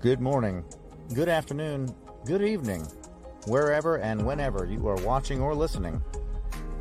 [0.00, 0.64] Good morning,
[1.12, 1.94] good afternoon,
[2.24, 2.86] good evening,
[3.46, 6.02] wherever and whenever you are watching or listening.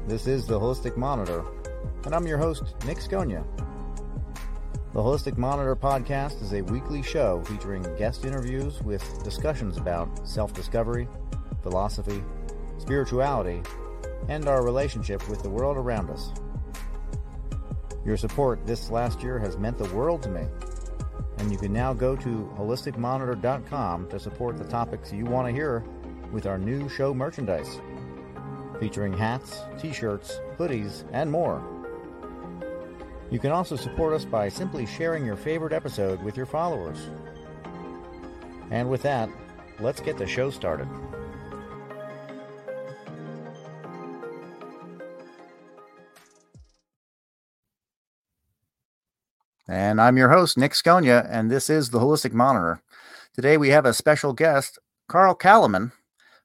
[0.07, 1.43] This is the Holistic Monitor,
[2.05, 3.43] and I'm your host, Nick Sconia.
[4.93, 10.53] The Holistic Monitor podcast is a weekly show featuring guest interviews with discussions about self
[10.53, 11.09] discovery,
[11.61, 12.23] philosophy,
[12.77, 13.61] spirituality,
[14.29, 16.31] and our relationship with the world around us.
[18.05, 20.47] Your support this last year has meant the world to me
[21.39, 25.83] and you can now go to holisticmonitor.com to support the topics you want to hear
[26.31, 27.79] with our new show merchandise,
[28.79, 31.63] featuring hats, t shirts, hoodies, and more.
[33.31, 37.09] You can also support us by simply sharing your favorite episode with your followers.
[38.71, 39.29] And with that,
[39.79, 40.87] let's get the show started.
[49.69, 52.81] And I'm your host, Nick Sconia, and this is the Holistic Monitor.
[53.35, 55.91] Today we have a special guest, Carl Calleman,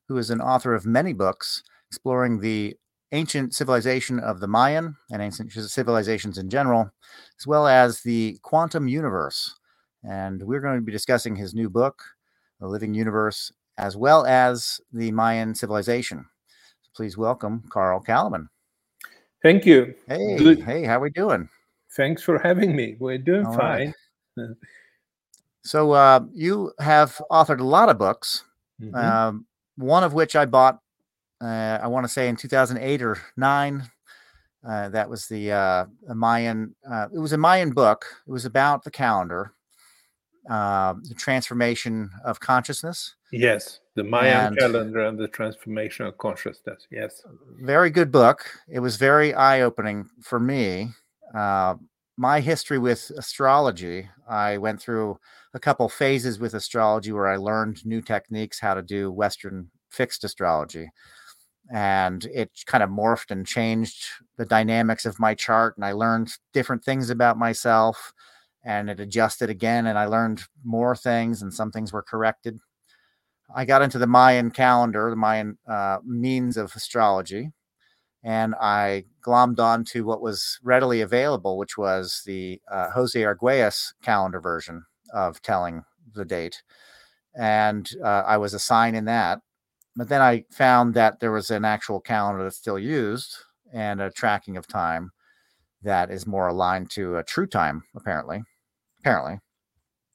[0.09, 2.77] who is an author of many books exploring the
[3.13, 6.91] ancient civilization of the Mayan and ancient civilizations in general,
[7.41, 9.55] as well as the quantum universe.
[10.07, 12.03] And we're going to be discussing his new book,
[12.61, 16.27] The Living Universe, as well as the Mayan civilization.
[16.83, 18.51] So please welcome Carl Calleman.
[19.43, 19.95] Thank you.
[20.07, 20.61] Hey, Good.
[20.61, 21.49] hey, how we doing?
[21.95, 22.97] Thanks for having me.
[22.99, 23.95] We're doing All fine.
[24.37, 24.49] Right.
[25.63, 28.45] so uh, you have authored a lot of books,
[28.81, 28.95] mm-hmm.
[28.95, 30.81] um, one of which I bought.
[31.41, 33.89] Uh, I want to say in 2008 or nine.
[34.67, 36.75] Uh, that was the uh, Mayan.
[36.91, 38.07] Uh, it was a Mayan book.
[38.27, 39.53] It was about the calendar,
[40.49, 43.15] uh, the transformation of consciousness.
[43.31, 46.87] Yes, the Mayan and calendar and the transformation of consciousness.
[46.91, 47.23] Yes,
[47.61, 48.47] very good book.
[48.67, 50.89] It was very eye opening for me
[51.35, 51.75] uh,
[52.17, 55.19] my history with astrology, I went through
[55.53, 60.23] a couple phases with astrology where I learned new techniques how to do Western fixed
[60.25, 60.91] astrology.
[61.73, 64.07] And it kind of morphed and changed
[64.37, 65.77] the dynamics of my chart.
[65.77, 68.13] And I learned different things about myself
[68.65, 69.87] and it adjusted again.
[69.87, 72.59] And I learned more things and some things were corrected.
[73.55, 77.51] I got into the Mayan calendar, the Mayan uh, means of astrology
[78.25, 83.93] and I glommed on to what was readily available, which was the uh, Jose Arguelles
[84.03, 86.63] calendar version of telling the date.
[87.37, 89.41] And uh, I was assigned in that.
[89.95, 93.37] But then I found that there was an actual calendar that's still used
[93.73, 95.11] and a tracking of time
[95.83, 98.43] that is more aligned to a true time, apparently.
[99.01, 99.39] Apparently.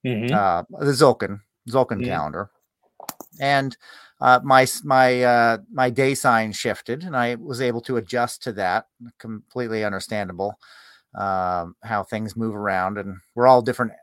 [0.06, 0.34] Mm-hmm.
[0.34, 2.06] Uh, the Tzolk'in, Tzolk'in mm-hmm.
[2.06, 2.50] calendar.
[3.40, 3.76] And
[4.22, 8.54] uh, my my uh, my day sign shifted, and I was able to adjust to
[8.54, 8.88] that.
[9.18, 10.56] Completely understandable
[11.16, 13.94] um, how things move around, and we're all different.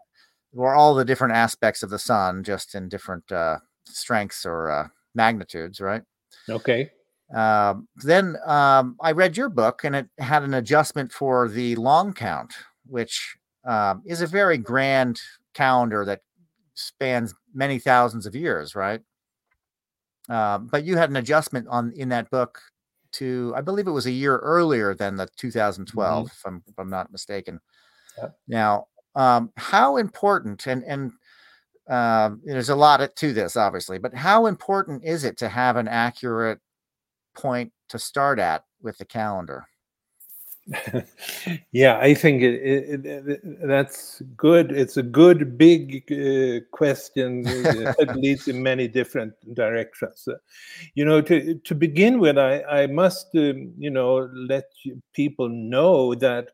[0.53, 4.89] We're all the different aspects of the sun, just in different uh, strengths or uh,
[5.15, 6.03] magnitudes, right?
[6.49, 6.91] Okay.
[7.35, 12.13] Um, then um, I read your book, and it had an adjustment for the long
[12.15, 12.55] count,
[12.87, 13.37] which
[13.67, 15.21] um, is a very grand
[15.55, 16.21] calendar that
[16.75, 19.01] spans many thousands of years, right?
[20.29, 22.61] Uh, but you had an adjustment on in that book
[23.13, 26.27] to, I believe it was a year earlier than the 2012, mm-hmm.
[26.27, 27.61] if, I'm, if I'm not mistaken.
[28.19, 28.29] Yeah.
[28.49, 31.13] Now, um, how important and and
[31.89, 35.89] uh, there's a lot to this, obviously, but how important is it to have an
[35.89, 36.59] accurate
[37.35, 39.67] point to start at with the calendar?
[41.72, 44.72] yeah, I think it, it, it, that's good.
[44.72, 50.27] It's a good big uh, question that leads in many different directions.
[50.27, 50.34] Uh,
[50.95, 54.65] you know, to to begin with, I I must um, you know let
[55.13, 56.48] people know that.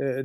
[0.00, 0.22] Uh,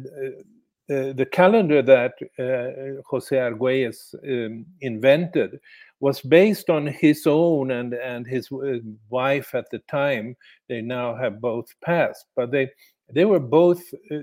[0.92, 5.60] uh, the calendar that uh, Jose Arguelles um, invented
[6.00, 10.36] was based on his own and and his uh, wife at the time.
[10.68, 12.72] They now have both passed, but they
[13.14, 14.18] they were both uh,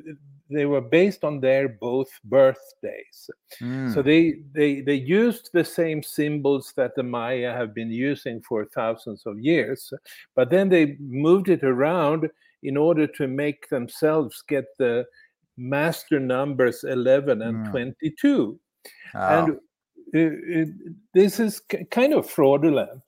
[0.48, 3.30] they were based on their both birthdays
[3.60, 3.92] mm.
[3.92, 8.64] so they they they used the same symbols that the maya have been using for
[8.66, 9.92] thousands of years
[10.34, 12.28] but then they moved it around
[12.62, 15.04] in order to make themselves get the
[15.56, 17.70] master numbers 11 and mm.
[17.70, 18.58] 22
[19.14, 19.18] oh.
[19.18, 19.58] and
[20.14, 20.64] uh, uh,
[21.12, 21.60] this is
[21.90, 23.02] kind of fraudulent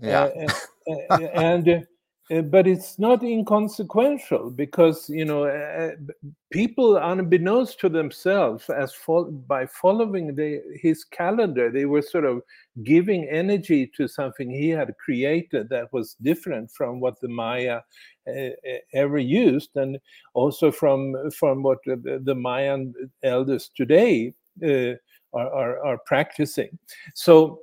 [0.00, 0.30] yeah.
[1.10, 1.80] uh, and uh,
[2.42, 5.90] but it's not inconsequential because you know uh,
[6.52, 12.40] people unbeknownst to themselves as fo- by following the, his calendar they were sort of
[12.84, 17.80] giving energy to something he had created that was different from what the maya
[18.28, 18.48] uh,
[18.94, 19.98] ever used and
[20.34, 22.94] also from from what the, the mayan
[23.24, 24.32] elders today
[24.64, 24.94] uh,
[25.32, 26.78] are, are, are practicing.
[27.14, 27.60] So,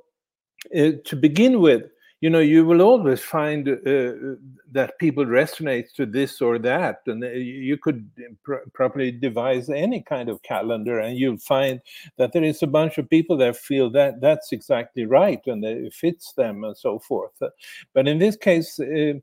[0.76, 1.84] uh, to begin with,
[2.20, 4.36] you know, you will always find uh,
[4.72, 8.10] that people resonate to this or that, and uh, you could
[8.42, 11.80] pr- properly devise any kind of calendar, and you'll find
[12.16, 15.94] that there is a bunch of people that feel that that's exactly right and it
[15.94, 17.40] fits them and so forth.
[17.94, 19.14] But in this case, uh,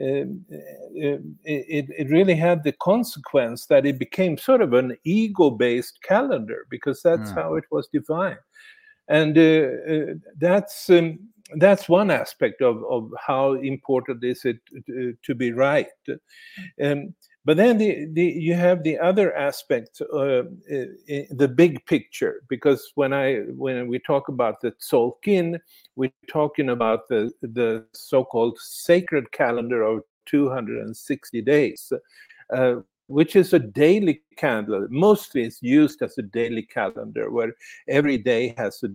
[0.00, 5.50] um, uh, it, it really had the consequence that it became sort of an ego
[5.50, 7.34] based calendar because that's mm.
[7.34, 8.38] how it was defined.
[9.08, 11.18] And uh, uh, that's um,
[11.56, 15.88] that's one aspect of, of how important is it to, to be right.
[16.82, 17.14] Um,
[17.44, 20.42] but then the, the, you have the other aspect, uh,
[21.30, 25.58] the big picture, because when I when we talk about the Tzolkin,
[25.96, 31.92] we're talking about the the so-called sacred calendar of 260 days,
[32.54, 32.76] uh,
[33.08, 34.86] which is a daily calendar.
[34.88, 37.54] Mostly, it's used as a daily calendar where
[37.88, 38.88] every day has a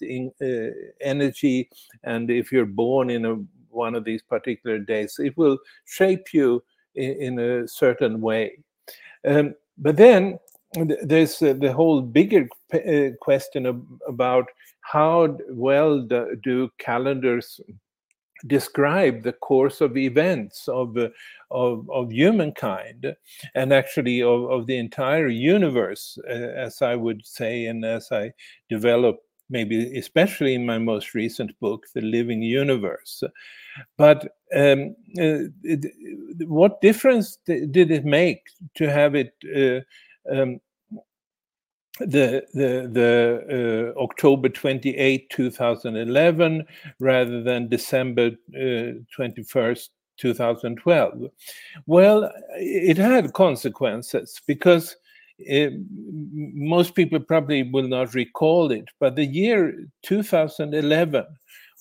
[0.00, 0.70] distinct uh,
[1.00, 1.68] energy,
[2.04, 3.36] and if you're born in a,
[3.70, 6.62] one of these particular days, it will shape you
[6.94, 8.58] in, in a certain way.
[9.26, 10.38] Um, but then
[11.02, 14.46] there's uh, the whole bigger uh, question of, about
[14.82, 17.60] how well do, do, calendars
[18.46, 21.08] describe the course of events of, uh,
[21.50, 23.14] of, of, humankind
[23.54, 28.32] and actually of, of the entire universe, uh, as I would say, and as I
[28.70, 29.18] develop
[29.50, 33.22] maybe especially in my most recent book, The Living Universe.
[33.96, 35.38] But um, uh,
[36.46, 38.42] what difference did it make
[38.76, 39.80] to have it uh,
[40.32, 40.60] um,
[41.98, 46.64] the the the uh, October 28, 2011,
[46.98, 51.30] rather than December uh, 21st, 2012?
[51.86, 54.96] Well, it had consequences because
[55.40, 61.26] it, most people probably will not recall it, but the year 2011,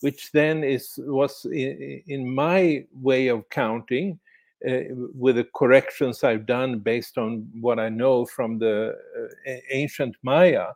[0.02, 4.20] which then is was in, in my way of counting,
[4.68, 4.80] uh,
[5.14, 10.68] with the corrections I've done based on what I know from the uh, ancient Maya,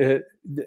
[0.00, 0.66] uh, the,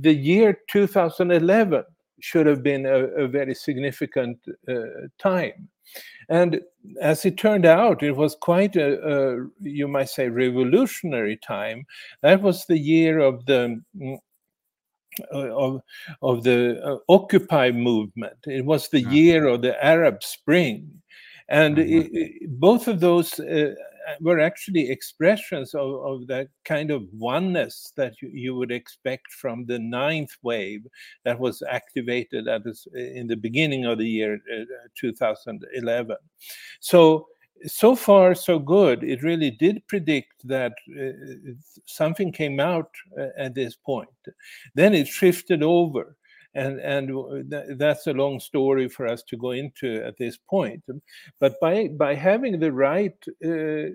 [0.00, 1.84] the, year 2011
[2.20, 4.38] should have been a, a very significant
[4.68, 4.74] uh,
[5.18, 5.68] time.
[6.28, 6.60] And
[7.00, 11.86] as it turned out, it was quite a, a, you might say, revolutionary time.
[12.22, 14.18] That was the year of the mm,
[15.32, 15.80] uh, of
[16.22, 18.36] of the uh, Occupy movement.
[18.46, 19.12] It was the mm.
[19.12, 21.02] year of the Arab Spring,
[21.48, 22.14] and mm-hmm.
[22.14, 23.74] it, both of those uh,
[24.20, 29.66] were actually expressions of, of that kind of oneness that you, you, would expect from
[29.66, 30.86] the ninth wave
[31.24, 34.64] that was activated at this, in the beginning of the year uh,
[34.96, 36.16] 2011.
[36.80, 37.26] So
[37.66, 41.10] so far so good it really did predict that uh,
[41.86, 44.08] something came out uh, at this point
[44.76, 46.16] then it shifted over
[46.58, 50.82] and and that's a long story for us to go into at this point.
[51.38, 53.90] But by by having the right uh,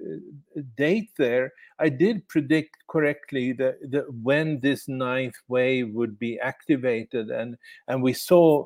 [0.77, 7.29] date there i did predict correctly that, that when this ninth wave would be activated.
[7.29, 8.65] And and we saw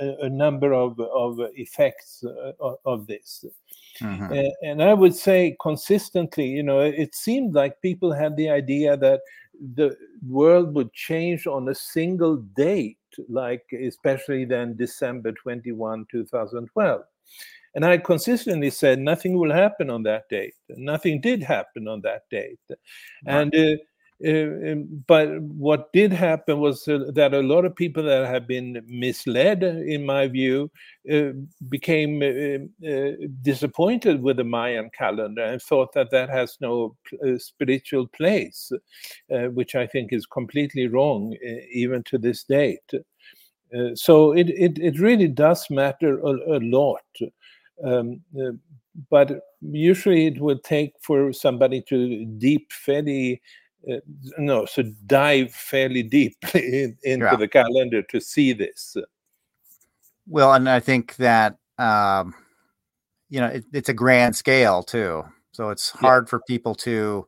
[0.00, 3.44] a, a number of of effects uh, of, of this.
[4.00, 4.32] Mm-hmm.
[4.32, 8.96] Uh, and I would say consistently, you know, it seemed like people had the idea
[8.96, 9.20] that
[9.74, 9.96] the
[10.28, 12.98] world would change on a single date
[13.28, 17.02] like especially then December 21, 2012.
[17.74, 20.54] And I consistently said nothing will happen on that date.
[20.70, 22.58] Nothing did happen on that date.
[23.26, 23.76] And uh,
[24.20, 29.62] but what did happen was uh, that a lot of people that have been misled,
[29.62, 30.70] in my view,
[31.12, 31.32] uh,
[31.68, 33.10] became uh, uh,
[33.42, 36.96] disappointed with the Mayan calendar and thought that that has no
[37.26, 38.72] uh, spiritual place,
[39.28, 41.36] which I think is completely wrong,
[41.70, 42.90] even to this date.
[43.94, 47.02] so it, it, it really does matter a, a lot.
[47.84, 48.22] Um,
[49.10, 53.42] but usually it would take for somebody to deep fairly
[53.90, 53.96] uh,
[54.38, 57.36] no, so dive fairly deeply in, into yeah.
[57.36, 58.96] the calendar to see this.
[60.26, 62.34] Well, and I think that um,
[63.28, 66.30] you know it, it's a grand scale too, so it's hard yeah.
[66.30, 67.26] for people to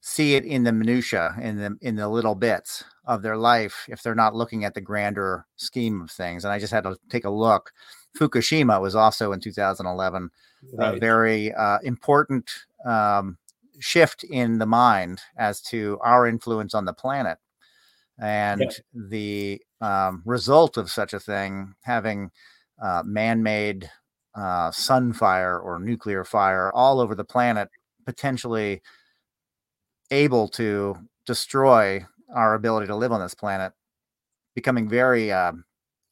[0.00, 4.02] see it in the minutia, in the in the little bits of their life, if
[4.02, 6.44] they're not looking at the grander scheme of things.
[6.44, 7.72] And I just had to take a look.
[8.16, 10.30] Fukushima was also in 2011,
[10.72, 10.94] right.
[10.94, 12.50] a very uh, important
[12.84, 13.36] um,
[13.78, 17.38] shift in the mind as to our influence on the planet
[18.18, 18.68] and yeah.
[19.08, 22.30] the um, result of such a thing having
[22.82, 23.90] uh, man-made
[24.34, 27.68] uh, sun fire or nuclear fire all over the planet
[28.04, 28.82] potentially
[30.10, 32.04] able to destroy
[32.34, 33.72] our ability to live on this planet
[34.54, 35.52] becoming very uh,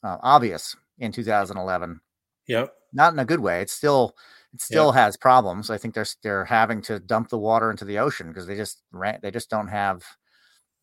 [0.03, 1.99] uh, obvious in 2011.
[2.47, 3.61] Yeah, not in a good way.
[3.61, 4.15] It's still
[4.55, 5.03] it still yeah.
[5.03, 5.69] has problems.
[5.69, 8.81] I think they're they're having to dump the water into the ocean because they just
[8.91, 10.03] ran, they just don't have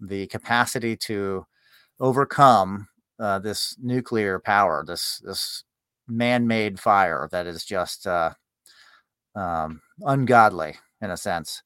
[0.00, 1.46] the capacity to
[1.98, 2.88] overcome
[3.18, 5.64] uh, this nuclear power, this this
[6.06, 8.30] man-made fire that is just uh,
[9.34, 11.62] um, ungodly in a sense.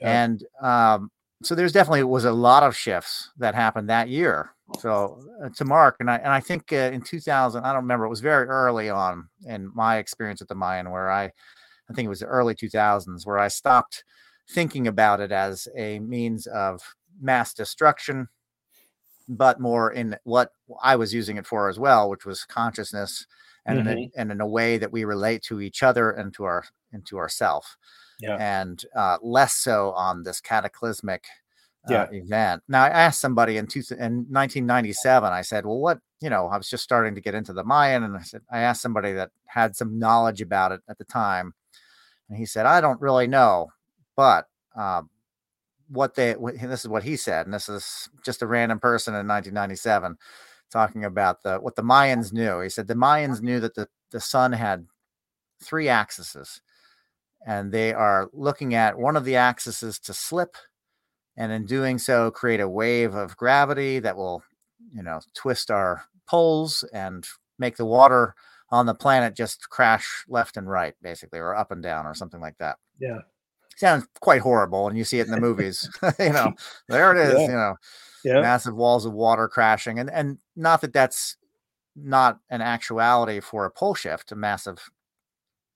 [0.00, 0.24] Yeah.
[0.24, 1.10] And um,
[1.42, 4.50] so there's definitely was a lot of shifts that happened that year.
[4.78, 8.06] So uh, to Mark and I and I think uh, in 2000, I don't remember.
[8.06, 12.06] It was very early on in my experience at the Mayan, where I, I think
[12.06, 14.04] it was the early 2000s, where I stopped
[14.50, 16.82] thinking about it as a means of
[17.20, 18.28] mass destruction,
[19.28, 20.50] but more in what
[20.82, 23.26] I was using it for as well, which was consciousness
[23.66, 23.88] and mm-hmm.
[23.88, 24.20] in a, mm-hmm.
[24.20, 27.18] and in a way that we relate to each other and to our and to
[27.18, 27.76] ourself.
[28.22, 28.36] Yeah.
[28.38, 31.24] And uh, less so on this cataclysmic
[31.88, 32.06] uh, yeah.
[32.12, 32.62] event.
[32.68, 36.56] Now, I asked somebody in, two, in 1997, I said, well, what, you know, I
[36.56, 38.04] was just starting to get into the Mayan.
[38.04, 41.54] And I said, I asked somebody that had some knowledge about it at the time.
[42.28, 43.68] And he said, I don't really know,
[44.16, 45.02] but uh,
[45.88, 47.46] what they, this is what he said.
[47.46, 50.16] And this is just a random person in 1997
[50.70, 52.60] talking about the, what the Mayans knew.
[52.60, 54.86] He said the Mayans knew that the, the sun had
[55.62, 56.60] three axes
[57.46, 60.56] and they are looking at one of the axes to slip
[61.36, 64.42] and in doing so create a wave of gravity that will
[64.90, 67.26] you know twist our poles and
[67.58, 68.34] make the water
[68.70, 72.40] on the planet just crash left and right basically or up and down or something
[72.40, 73.18] like that yeah
[73.76, 76.52] sounds quite horrible and you see it in the movies you know
[76.88, 77.46] there it is yeah.
[77.46, 77.74] you know
[78.24, 78.40] yeah.
[78.40, 81.36] massive walls of water crashing and and not that that's
[81.94, 84.90] not an actuality for a pole shift a massive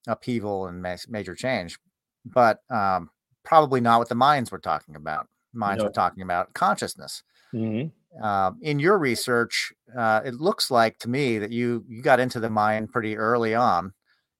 [0.07, 1.79] upheaval and major change
[2.25, 3.11] but um,
[3.45, 5.85] probably not what the Mayans were talking about Mayans no.
[5.85, 7.23] were talking about consciousness.
[7.55, 7.89] Mm-hmm.
[8.23, 12.41] Uh, in your research, uh, it looks like to me that you you got into
[12.41, 13.93] the Mayan pretty early on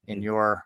[0.07, 0.25] in mm-hmm.
[0.25, 0.65] your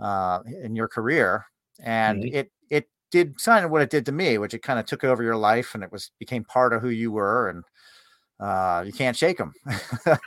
[0.00, 1.46] uh, in your career,
[1.82, 2.36] and mm-hmm.
[2.36, 5.02] it it did kind of what it did to me, which it kind of took
[5.02, 7.64] over your life, and it was became part of who you were, and
[8.42, 9.54] uh, you can't shake them.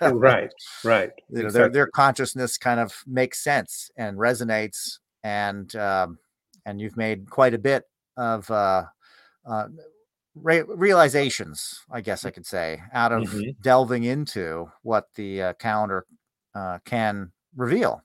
[0.01, 0.50] Oh, right,
[0.84, 1.12] right.
[1.29, 1.51] You know, exactly.
[1.51, 6.17] their their consciousness kind of makes sense and resonates, and um,
[6.65, 7.84] and you've made quite a bit
[8.15, 8.86] of uh,
[9.45, 9.67] uh,
[10.36, 13.62] re- realizations, I guess I could say, out of mm-hmm.
[13.62, 16.05] delving into what the uh, calendar
[16.53, 18.01] uh, can reveal.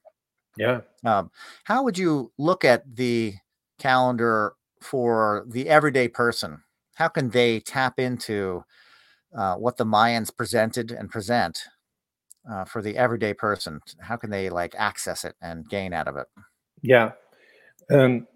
[0.57, 0.81] Yeah.
[1.05, 1.31] Um,
[1.65, 3.35] how would you look at the
[3.79, 6.63] calendar for the everyday person?
[6.95, 8.65] How can they tap into
[9.37, 11.65] uh, what the Mayans presented and present
[12.51, 13.81] uh, for the everyday person?
[14.01, 16.27] How can they like access it and gain out of it?
[16.83, 17.13] Yeah.
[17.91, 18.27] Um,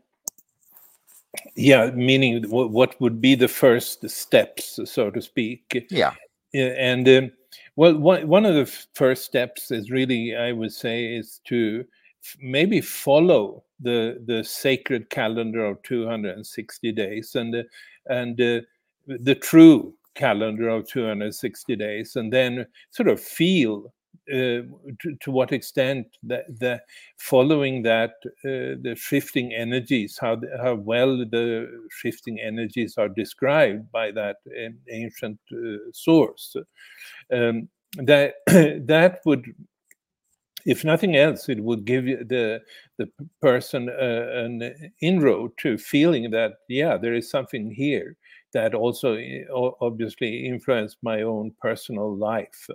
[1.57, 6.13] yeah meaning what would be the first steps so to speak yeah
[6.53, 7.31] and um,
[7.77, 11.85] well one, one of the first steps is really i would say is to
[12.41, 17.63] maybe follow the the sacred calendar of 260 days and uh,
[18.07, 18.61] and uh,
[19.07, 23.93] the true calendar of 260 days and then sort of feel
[24.33, 24.63] uh,
[25.01, 26.81] to, to, what extent that the
[27.19, 28.13] following that
[28.45, 34.37] uh, the shifting energies how how well the shifting energies are described by that
[34.91, 36.57] ancient uh, source
[37.33, 39.45] um, that that would
[40.65, 42.61] if nothing else it would give the
[42.97, 43.09] the
[43.43, 48.17] person uh, an inroad to feeling that yeah there is something here
[48.55, 49.19] that also
[49.81, 52.69] obviously influenced my own personal life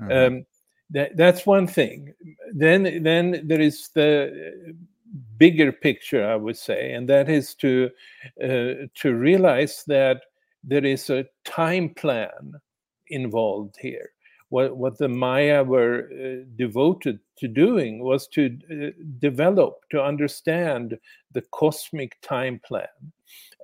[0.00, 0.10] mm-hmm.
[0.10, 0.46] um,
[0.90, 2.14] that, that's one thing.
[2.52, 4.74] Then then there is the
[5.36, 7.90] bigger picture, I would say, and that is to
[8.42, 10.22] uh, to realize that
[10.64, 12.54] there is a time plan
[13.08, 14.10] involved here.
[14.48, 20.98] What what the Maya were uh, devoted to doing was to uh, develop, to understand
[21.32, 22.88] the cosmic time plan,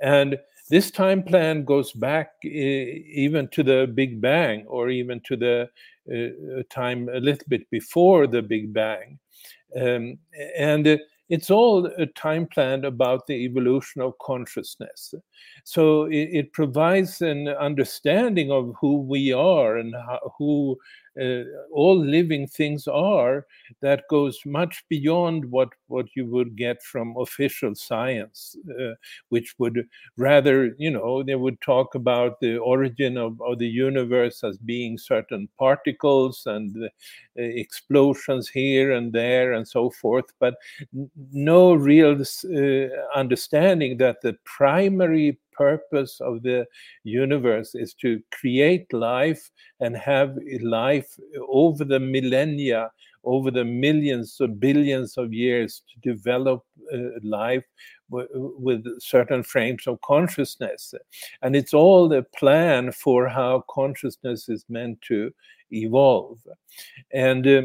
[0.03, 0.39] and
[0.71, 5.69] this time plan goes back uh, even to the Big Bang, or even to the
[6.11, 9.19] uh, time a little bit before the Big Bang.
[9.81, 10.19] Um,
[10.57, 10.97] and uh,
[11.29, 15.15] it's all a time plan about the evolution of consciousness.
[15.65, 20.79] So it, it provides an understanding of who we are and how, who
[21.21, 21.43] uh,
[21.73, 23.47] all living things are
[23.81, 28.95] that goes much beyond what, what you would get from official science, uh,
[29.29, 34.43] which would rather, you know, they would talk about the origin of, of the universe
[34.43, 36.89] as being certain particles and uh,
[37.37, 40.55] explosions here and there and so forth, but
[41.33, 46.67] no real uh, understanding that the primary purpose of the
[47.05, 51.17] universe is to create life and have life
[51.49, 52.91] over the millennia
[53.25, 57.65] over the millions or billions of years to develop uh, life
[58.11, 60.95] with certain frames of consciousness.
[61.43, 65.33] And it's all the plan for how consciousness is meant to
[65.71, 66.39] evolve.
[67.13, 67.63] And uh,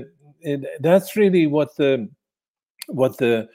[0.79, 2.09] that's really what the
[2.87, 3.47] what the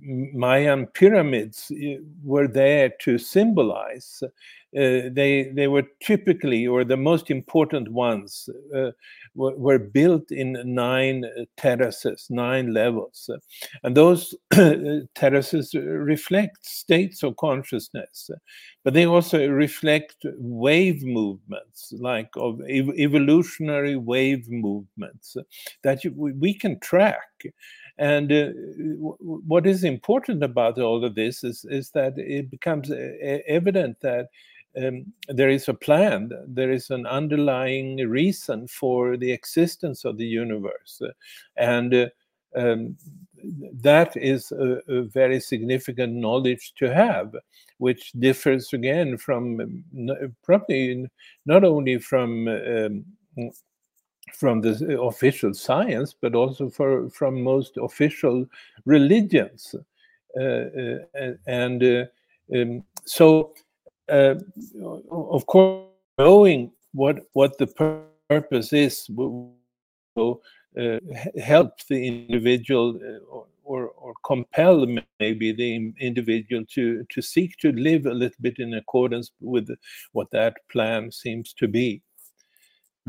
[0.00, 4.22] Mayan pyramids uh, were there to symbolize.
[4.74, 8.90] Uh, they they were typically or the most important ones uh,
[9.34, 11.26] were, were, built in nine
[11.58, 13.28] terraces, nine levels,
[13.82, 14.34] and those
[15.14, 18.30] terraces reflect states of consciousness,
[18.82, 25.36] but they also reflect wave movements, like of ev- evolutionary wave movements
[25.84, 27.18] that you, we can track.
[27.98, 28.48] And uh,
[29.20, 32.90] what is important about all of this is, is that it becomes
[33.46, 34.28] evident that
[34.76, 40.24] um, there is a plan, there is an underlying reason for the existence of the
[40.24, 41.02] universe.
[41.56, 42.06] And uh,
[42.56, 42.96] um,
[43.80, 47.34] that is a, a, very significant knowledge to have,
[47.78, 49.84] which differs again from
[50.42, 51.06] probably
[51.46, 53.04] not only from um,
[54.34, 58.46] from the official science, but also for, from most official
[58.84, 59.74] religions.
[60.38, 62.04] Uh, uh, and uh,
[62.54, 63.52] um, so
[64.08, 65.86] of course,
[66.18, 67.66] knowing what what the
[68.28, 69.52] purpose is will,
[70.16, 70.98] uh,
[71.42, 72.98] help the individual
[73.30, 74.86] or, or, or compel
[75.20, 79.68] maybe the individual to to seek to live a little bit in accordance with
[80.12, 82.00] what that plan seems to be.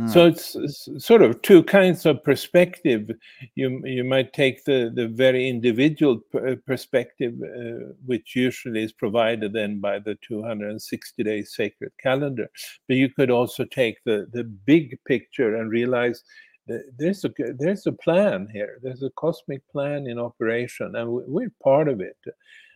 [0.08, 0.34] So hmm.
[0.34, 3.12] it's, sort of two kinds of perspective.
[3.54, 9.54] You you might take the the very individual uh, perspective, uh, which usually is provided
[9.54, 12.50] then by the 260 day sacred calendar,
[12.88, 16.24] but you could also take the the big picture and realize
[16.68, 18.80] that there's a there's a plan here.
[18.82, 22.18] There's a cosmic plan in operation, and we're part of it.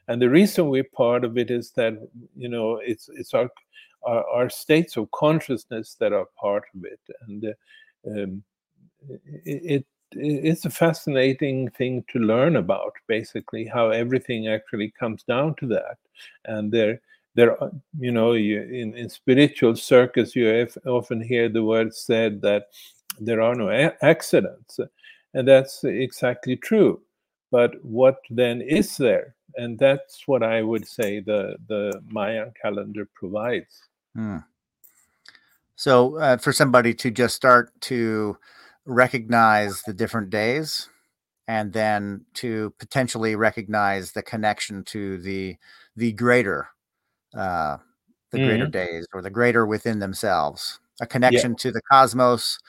[0.08, 1.94] And the reason we're part of it is that
[2.36, 3.50] you know it's it's our
[4.08, 8.44] are, are states of consciousness that are part of it, and uh, um,
[9.46, 15.56] it, it it's a fascinating thing to learn about basically how everything actually comes down
[15.56, 15.98] to that.
[16.46, 17.02] And there
[17.36, 17.58] there
[18.00, 22.68] you know you, in, in spiritual circles you often hear the word said that
[23.20, 23.70] there are no
[24.02, 24.80] accidents.
[25.34, 27.02] And that's exactly true.
[27.52, 29.36] But what then is there?
[29.56, 33.88] And that's what i would say the the mayan calendar provides
[34.18, 34.38] Hmm.
[35.76, 38.38] So, uh, for somebody to just start to
[38.86, 40.90] recognize the different days
[41.48, 45.56] and then to potentially recognize the connection to the
[45.96, 46.70] the greater
[47.36, 47.78] uh,
[48.32, 48.48] the mm-hmm.
[48.48, 51.58] greater days or the greater within themselves a connection yeah.
[51.58, 52.60] to the cosmos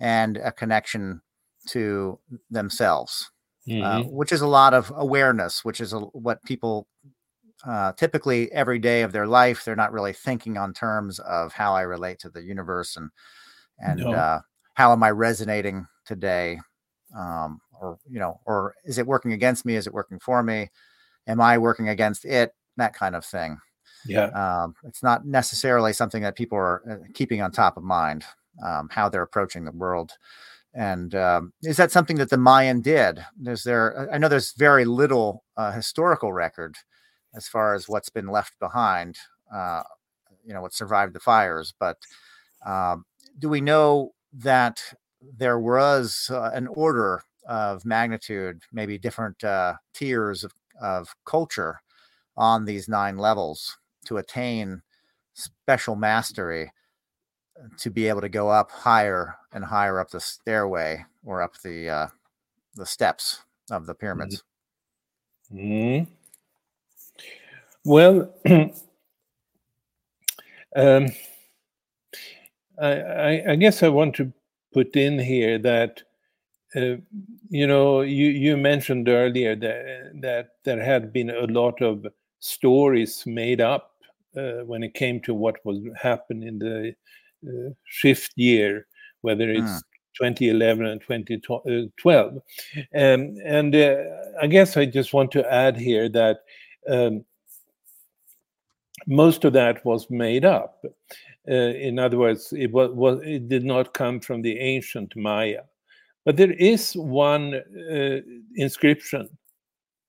[0.00, 1.20] and a connection
[1.68, 2.18] to
[2.50, 3.30] themselves
[3.68, 3.84] uh, mm-hmm.
[3.84, 6.86] uh, which is a lot of awareness which is a, what people
[7.64, 11.74] uh, typically every day of their life they're not really thinking on terms of how
[11.74, 13.10] i relate to the universe and
[13.78, 14.12] and no.
[14.12, 14.40] uh,
[14.74, 16.60] how am i resonating today?
[17.16, 19.76] Um, or you know or is it working against me?
[19.76, 20.70] Is it working for me?
[21.26, 22.54] Am i working against it?
[22.78, 23.58] That kind of thing.
[24.06, 24.26] Yeah.
[24.28, 28.24] Um, it's not necessarily something that people are uh, keeping on top of mind
[28.64, 30.12] um, how they're approaching the world.
[30.74, 33.24] And um, is that something that the mayan did?
[33.44, 36.76] Is there i know there's very little uh, historical record
[37.36, 39.18] as far as what's been left behind,
[39.54, 39.82] uh,
[40.44, 41.74] you know, what survived the fires.
[41.78, 41.98] But
[42.64, 43.04] um,
[43.38, 44.82] do we know that
[45.20, 51.80] there was uh, an order of magnitude, maybe different uh, tiers of, of culture
[52.36, 54.82] on these nine levels to attain
[55.34, 56.72] special mastery
[57.78, 61.88] to be able to go up higher and higher up the stairway or up the
[61.88, 62.06] uh,
[62.74, 64.42] the steps of the pyramids.
[65.52, 66.10] Mm-hmm.
[67.86, 68.34] Well,
[70.74, 71.06] um,
[72.82, 74.32] I, I, guess I want to
[74.74, 76.02] put in here that
[76.74, 76.96] uh,
[77.48, 82.04] you know you, you mentioned earlier that that there had been a lot of
[82.40, 83.92] stories made up
[84.36, 86.92] uh, when it came to what was happen in the
[87.46, 88.88] uh, shift year,
[89.20, 89.82] whether it's mm.
[90.18, 92.34] 2011 and 2012.
[92.34, 92.42] Um,
[92.92, 93.96] and uh,
[94.42, 96.38] I guess I just want to add here that
[96.90, 97.24] um,
[99.06, 100.84] most of that was made up.
[101.48, 105.62] Uh, in other words, it was, was, it did not come from the ancient Maya.
[106.24, 108.20] But there is one uh,
[108.56, 109.28] inscription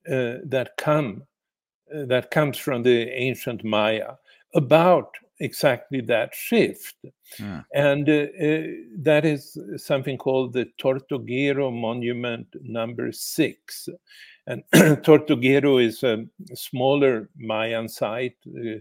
[0.09, 1.23] uh, that come
[1.93, 4.13] uh, that comes from the ancient Maya
[4.55, 6.95] about exactly that shift.
[7.37, 7.59] Hmm.
[7.73, 8.63] And uh, uh,
[8.99, 13.89] that is something called the Tortuguero Monument number six.
[14.47, 18.77] And Tortuguero is a smaller Mayan site uh,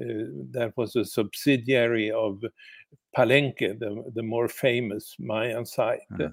[0.00, 2.42] uh, that was a subsidiary of
[3.16, 6.00] Palenque, the, the more famous Mayan site.
[6.12, 6.32] Mhm.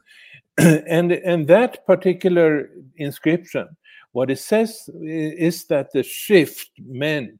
[0.88, 3.67] and, and that particular inscription,
[4.11, 7.39] what it says is that the shift meant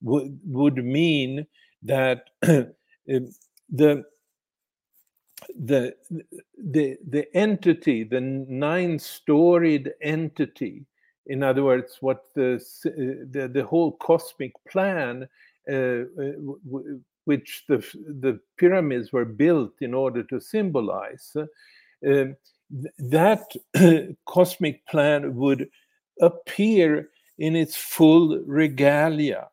[0.00, 1.46] would, would mean
[1.84, 4.04] that the
[5.56, 5.94] the
[6.56, 10.84] the the entity the nine storied entity
[11.26, 12.54] in other words what the
[12.86, 15.28] uh, the, the whole cosmic plan
[15.70, 16.32] uh, uh,
[17.24, 17.78] which the
[18.20, 21.42] the pyramids were built in order to symbolize uh,
[22.06, 22.36] um,
[22.82, 25.68] th- that cosmic plan would
[26.20, 29.48] appear in its full regalia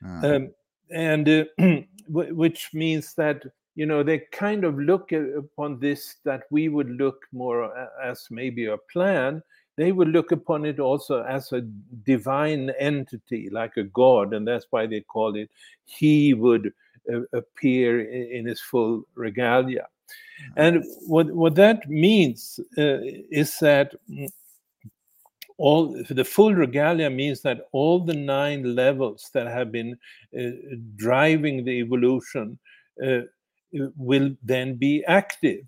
[0.00, 0.34] Hmm.
[0.34, 0.50] um,
[0.92, 1.44] and uh,
[2.08, 3.42] which means that
[3.74, 7.72] you know they kind of look upon this that we would look more
[8.02, 9.42] as maybe a plan.
[9.76, 11.62] They would look upon it also as a
[12.04, 15.48] divine entity like a god and that's why they call it
[15.86, 16.72] he would
[17.10, 19.86] uh, appear i- in his full regalia.
[20.56, 22.98] And what what that means uh,
[23.30, 24.28] is that mm,
[25.60, 29.94] all the full regalia means that all the nine levels that have been
[30.38, 30.50] uh,
[30.96, 32.58] driving the evolution
[33.04, 33.20] uh,
[33.96, 35.66] will then be active.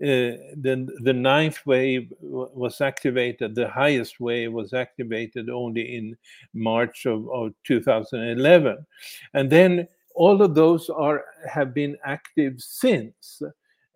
[0.00, 6.16] Uh, then the ninth wave wa- was activated, the highest wave was activated only in
[6.54, 8.78] March of, of 2011.
[9.34, 13.42] And then all of those are have been active since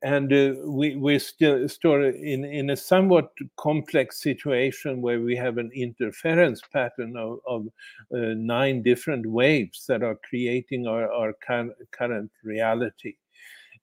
[0.03, 5.59] and uh, we, we're still still in, in a somewhat complex situation where we have
[5.59, 7.67] an interference pattern of, of
[8.15, 13.15] uh, nine different waves that are creating our, our cur- current reality.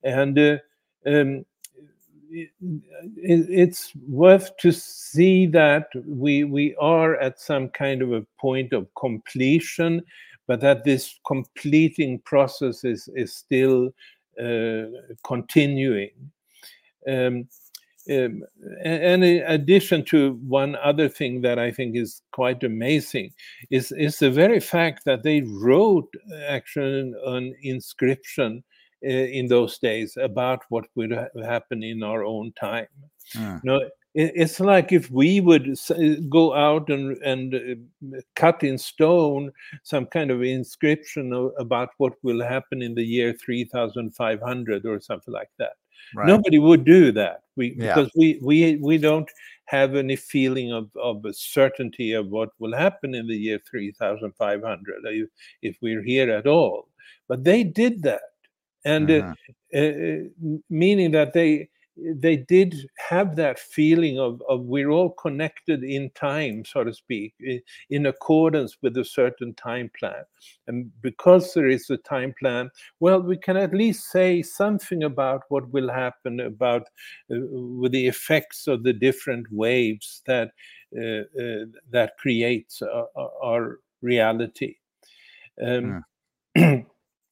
[0.02, 0.58] And uh,
[1.06, 1.46] um,
[2.30, 2.50] it,
[3.16, 8.86] it's worth to see that we, we are at some kind of a point of
[8.98, 10.02] completion,
[10.46, 13.90] but that this completing process is, is still
[15.24, 16.10] continuing.
[17.08, 17.48] Um,
[18.08, 18.42] um,
[18.82, 23.32] and in addition to one other thing that I think is quite amazing
[23.70, 28.64] is, is the very fact that they wrote uh, actually an, inscription
[29.04, 32.88] uh, in those days about what would ha- happen in our own time.
[33.34, 33.56] Hmm.
[33.62, 33.80] You know,
[34.14, 35.94] it's like if we would uh,
[36.28, 39.52] go out and and uh, cut in stone
[39.84, 45.50] some kind of inscription about what will happen in the year 3500 or something like
[45.58, 45.74] that
[46.14, 46.26] Right.
[46.26, 47.94] nobody would do that we Yeah.
[47.94, 49.30] because we we we don't
[49.66, 55.04] have any feeling of of a certainty of what will happen in the year 3500
[55.04, 55.28] if,
[55.62, 56.88] if we're here at all
[57.28, 58.22] but they did that
[58.84, 59.36] and uh, Mhm.
[59.74, 61.68] uh, meaning that they
[62.14, 67.34] they did have that feeling of, of we're all connected in time so to speak
[67.90, 70.24] in accordance with a certain time plan.
[70.66, 75.42] And because there is a time plan well we can at least say something about
[75.48, 76.82] what will happen about
[77.30, 80.52] uh, with the effects of the different waves that
[80.96, 84.76] uh, uh, that creates our, our reality.
[85.62, 86.04] Um,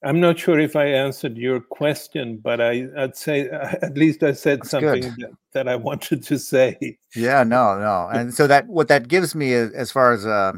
[0.04, 3.48] I'm not sure if I answered your question, but I, I'd say
[3.82, 6.98] at least I said That's something that, that I wanted to say.
[7.16, 8.08] Yeah, no, no.
[8.12, 10.52] And so that what that gives me is, as far as uh,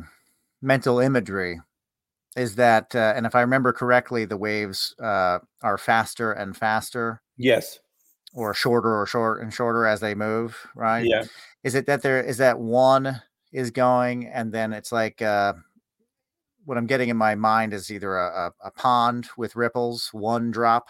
[0.61, 1.59] mental imagery
[2.37, 7.22] is that, uh, and if I remember correctly, the waves uh, are faster and faster,
[7.37, 7.79] Yes.
[8.35, 11.05] or shorter or short and shorter as they move, right?
[11.07, 11.24] Yeah.
[11.64, 13.20] Is it that there is that one
[13.53, 15.55] is going, and then it's like uh,
[16.64, 20.51] what I'm getting in my mind is either a, a, a pond with ripples, one
[20.51, 20.88] drop,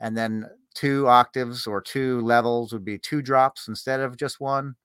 [0.00, 4.76] and then two octaves or two levels would be two drops instead of just one.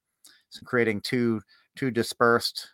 [0.50, 1.42] So creating two
[1.76, 2.70] two dispersed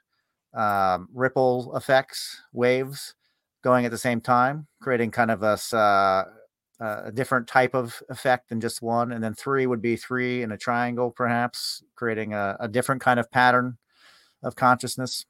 [0.53, 3.15] um, ripple effects, waves
[3.63, 6.25] going at the same time, creating kind of a uh,
[6.81, 9.11] a different type of effect than just one.
[9.11, 13.19] And then three would be three in a triangle, perhaps creating a, a different kind
[13.19, 13.77] of pattern
[14.43, 15.25] of consciousness.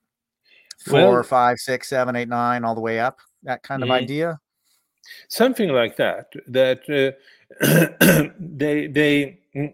[0.86, 3.20] Four, Well- five, six, seven, eight, nine, all the way up.
[3.44, 3.94] That kind of Mhm.
[4.04, 4.40] idea.
[5.28, 6.32] Something like that.
[6.48, 7.12] That uh,
[8.40, 9.74] they they, mm,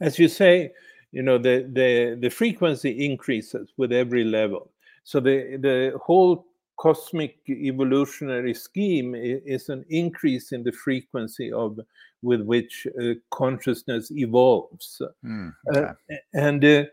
[0.00, 0.72] as you say,
[1.12, 4.70] you know, the the the frequency increases with every level.
[5.04, 11.80] So the the whole cosmic evolutionary scheme is an increase in the frequency of
[12.22, 15.00] with which uh, consciousness evolves.
[15.02, 15.92] Uh, okay.
[16.34, 16.84] and uh, uh,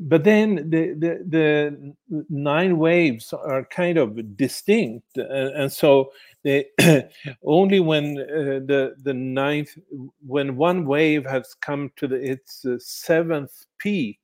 [0.00, 1.94] but then the, the, the
[2.28, 6.12] nine waves are kind of distinct, uh, and so
[6.44, 6.66] they
[7.44, 9.76] only when uh, the the ninth
[10.24, 14.20] when one wave has come to the, its uh, seventh peak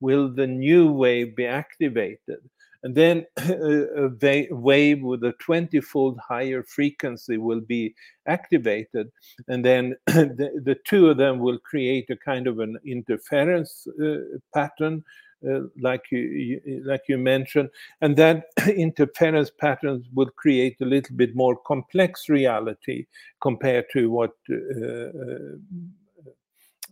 [0.00, 2.40] will the new wave be activated
[2.82, 7.94] and then a wave with a 20 fold higher frequency will be
[8.26, 9.10] activated.
[9.48, 14.38] And then the, the, two of them will create a kind of an interference uh,
[14.54, 15.04] pattern
[15.48, 17.70] uh, like you, you, like you mentioned.
[18.00, 23.06] And that interference patterns will create a little bit more complex reality
[23.40, 25.56] compared to what uh, uh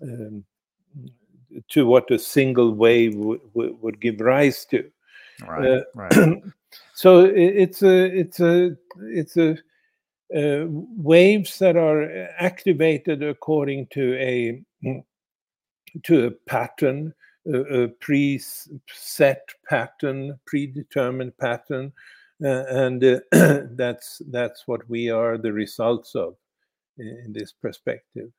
[0.01, 0.45] um,
[1.71, 4.89] to what a single wave would give rise to
[5.47, 5.71] Right.
[5.71, 6.43] Uh, right.
[6.95, 9.57] so it's a it's a it's a
[10.35, 14.63] uh, waves that are activated according to a
[16.05, 17.15] to a pattern,
[17.47, 19.37] a, a preset
[19.69, 21.93] pattern, predetermined pattern,
[22.45, 23.21] uh, and uh,
[23.73, 26.37] that's that's what we are the results of
[26.99, 28.31] in this perspective.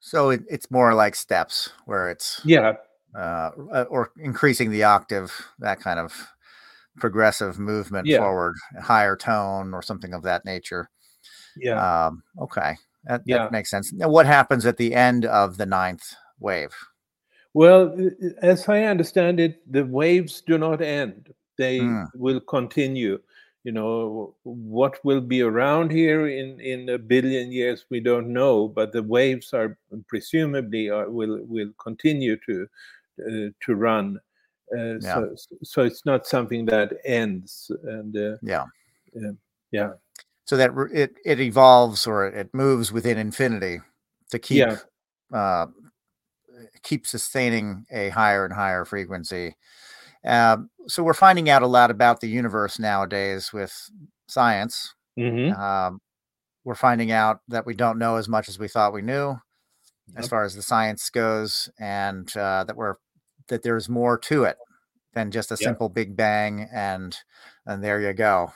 [0.00, 2.74] So it, it's more like steps, where it's yeah,
[3.18, 3.50] uh,
[3.88, 6.12] or increasing the octave, that kind of
[6.98, 8.18] progressive movement yeah.
[8.18, 10.90] forward, higher tone or something of that nature.
[11.56, 12.06] Yeah.
[12.06, 12.76] Um, okay.
[13.04, 13.38] That, yeah.
[13.38, 13.92] that makes sense.
[13.92, 16.74] Now, what happens at the end of the ninth wave?
[17.54, 17.94] Well,
[18.40, 21.34] as I understand it, the waves do not end.
[21.58, 22.06] They mm.
[22.14, 23.18] will continue.
[23.64, 28.68] You know, what will be around here in, in a billion years, we don't know,
[28.68, 29.78] but the waves are
[30.08, 32.66] presumably are, will will continue to
[33.20, 34.18] uh, to run.
[34.76, 35.14] Uh, yeah.
[35.14, 37.70] so, so it's not something that ends.
[37.84, 38.64] And uh, yeah,
[39.70, 39.92] yeah.
[40.44, 43.80] So that it it evolves or it moves within infinity
[44.30, 44.76] to keep yeah.
[45.32, 45.66] uh,
[46.82, 49.56] keep sustaining a higher and higher frequency.
[50.24, 53.90] Uh, so we're finding out a lot about the universe nowadays with
[54.28, 54.94] science.
[55.18, 55.60] Mm-hmm.
[55.60, 56.00] Um,
[56.64, 59.30] we're finding out that we don't know as much as we thought we knew,
[60.08, 60.18] yep.
[60.18, 62.96] as far as the science goes, and uh, that we're
[63.52, 64.56] that there's more to it
[65.14, 67.16] than just a simple big bang and
[67.66, 68.52] and there you go.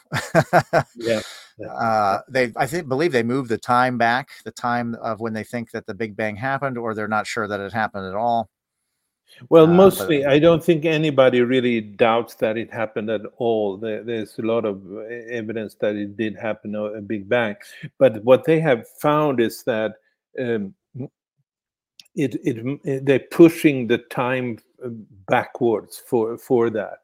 [0.96, 1.20] yeah.
[1.58, 1.66] yeah.
[1.68, 5.44] Uh, they I think believe they moved the time back, the time of when they
[5.44, 8.50] think that the Big Bang happened, or they're not sure that it happened at all.
[9.48, 13.76] Well, uh, mostly, but, I don't think anybody really doubts that it happened at all.
[13.76, 17.56] There, there's a lot of uh, evidence that it did happen a Big Bang,
[17.98, 19.94] but what they have found is that
[20.38, 20.74] um,
[22.14, 24.65] it, it, they're pushing the time uh,
[25.28, 27.00] backwards for for that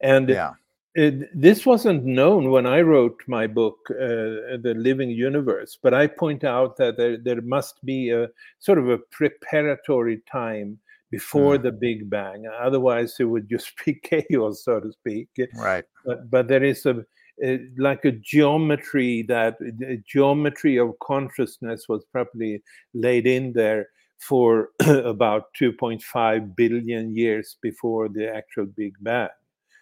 [0.00, 0.52] and yeah
[0.96, 6.06] it, this wasn't known when I wrote my book, uh, The Living Universe, but I
[6.06, 8.28] point out that there, there must be a
[8.60, 10.78] sort of a preparatory time
[11.10, 11.62] before mm.
[11.64, 12.46] the Big Bang.
[12.60, 15.28] Otherwise, it would just be chaos, so to speak.
[15.54, 15.84] Right.
[16.06, 17.04] But, but there is a,
[17.44, 22.62] a like a geometry that a geometry of consciousness was probably
[22.94, 29.28] laid in there for about 2.5 billion years before the actual Big Bang.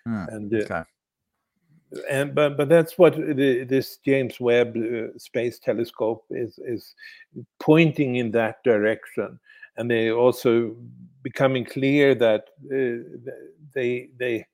[0.07, 0.83] Mm, and uh, okay.
[2.11, 6.95] and but but that's what the, this James Webb uh, Space Telescope is is
[7.59, 9.41] pointing in that direction,
[9.77, 10.77] and they also
[11.23, 13.03] becoming clear that uh,
[13.73, 14.47] they they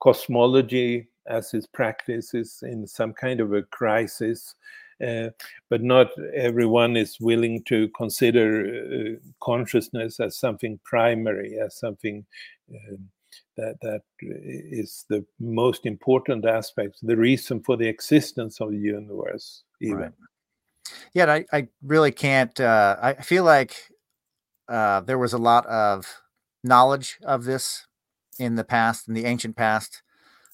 [0.00, 4.54] cosmology as is practice is in some kind of a crisis
[5.00, 12.24] but not everyone is willing to consider uh, consciousness as something primary, as something
[12.70, 12.96] uh,
[13.56, 19.62] that that is the most important aspect, the reason for the existence of the universe,
[19.80, 19.98] even.
[19.98, 20.12] Right.
[21.14, 22.58] Yeah, I, I really can't.
[22.60, 23.74] Uh, I feel like
[24.68, 26.20] uh, there was a lot of
[26.62, 27.86] knowledge of this
[28.38, 30.02] in the past, in the ancient past,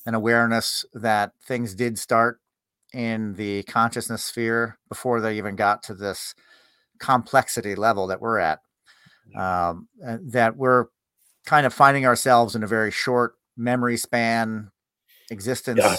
[0.06, 2.40] and awareness that things did start
[2.92, 6.34] in the consciousness sphere before they even got to this
[6.98, 8.60] complexity level that we're at.
[9.36, 10.86] Um, that we're
[11.46, 14.70] kind of finding ourselves in a very short memory span
[15.30, 15.78] existence.
[15.78, 15.96] Yeah.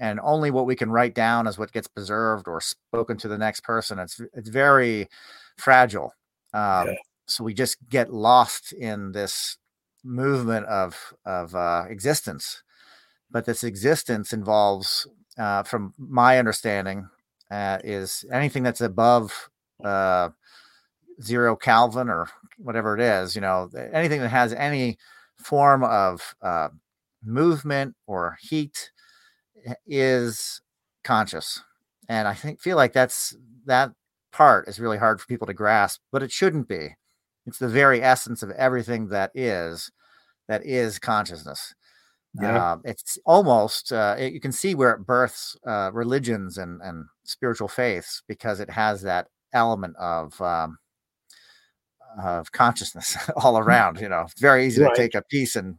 [0.00, 3.38] And only what we can write down is what gets preserved or spoken to the
[3.38, 3.98] next person.
[3.98, 5.08] It's it's very
[5.56, 6.12] fragile.
[6.52, 6.94] Um, yeah.
[7.26, 9.58] So we just get lost in this
[10.04, 12.62] movement of of uh, existence.
[13.30, 15.06] But this existence involves
[15.38, 17.08] uh, from my understanding,
[17.50, 19.50] uh, is anything that's above
[19.84, 20.30] uh,
[21.22, 24.98] zero Kelvin or whatever it is, you know, anything that has any
[25.36, 26.68] form of uh,
[27.22, 28.90] movement or heat
[29.66, 30.60] eh, is
[31.04, 31.62] conscious.
[32.08, 33.92] And I think feel like that's that
[34.32, 36.96] part is really hard for people to grasp, but it shouldn't be.
[37.46, 39.90] It's the very essence of everything that is
[40.48, 41.74] that is consciousness.
[42.40, 42.72] Yeah.
[42.72, 47.06] Uh, it's almost uh, it, you can see where it births uh, religions and and
[47.24, 50.78] spiritual faiths because it has that element of um,
[52.22, 53.66] of consciousness all Mm.
[53.66, 54.00] around.
[54.00, 54.94] You know, it's very easy Right.
[54.94, 55.78] to take a piece and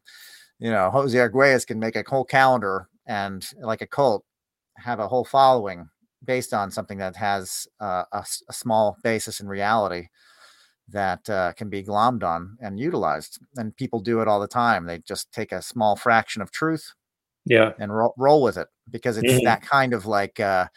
[0.60, 4.24] you know Jose Arguelles can make a whole calendar and like a cult
[4.78, 5.90] have a whole following
[6.24, 10.08] based on something that has uh, a, a small basis in reality
[10.90, 13.40] that uh, can be glommed on and utilized.
[13.58, 14.86] And people do it all the time.
[14.86, 16.94] They just take a small fraction of truth
[17.46, 17.74] Yeah.
[17.80, 19.44] and ro- roll with it because it's Mhm.
[19.44, 20.68] that kind of like uh,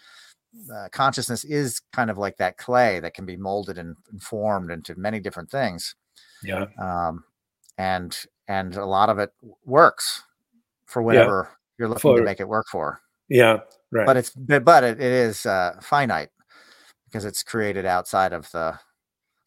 [0.75, 4.73] uh, consciousness is kind of like that clay that can be molded and, and formed
[4.73, 5.95] into many different things.
[6.43, 6.67] Yeah.
[6.81, 7.25] Um,
[7.79, 8.19] and
[8.49, 9.33] and a lot of it
[9.65, 10.25] works
[10.87, 13.01] for whatever you're looking For- to make it work for.
[13.29, 13.61] Yeah.
[13.93, 14.07] Right.
[14.07, 16.31] But it's but, but it, it is uh, finite
[17.05, 18.77] because it's created outside of the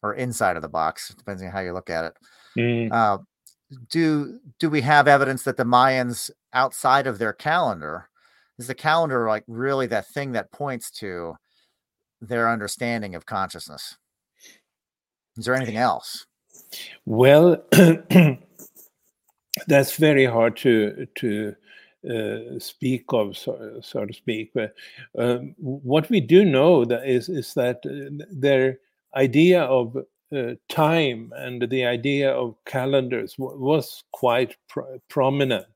[0.04, 2.14] or inside of the box, depending on how you look at it.
[2.58, 2.92] Mm.
[2.92, 3.18] Uh,
[3.90, 8.10] do do we have evidence that the Mayans outside of their calendar
[8.58, 11.34] is the calendar like really that thing that points to
[12.20, 13.96] their understanding of consciousness?
[15.38, 16.26] Is there anything else?
[17.06, 17.64] Well,
[19.66, 21.54] that's very hard to to
[22.08, 24.52] uh, speak of, so, so to speak.
[24.54, 24.74] But
[25.18, 28.78] um, what we do know that is is that uh, their
[29.16, 29.96] idea of
[30.34, 35.66] uh, time and the idea of calendars wa- was quite pro- prominent.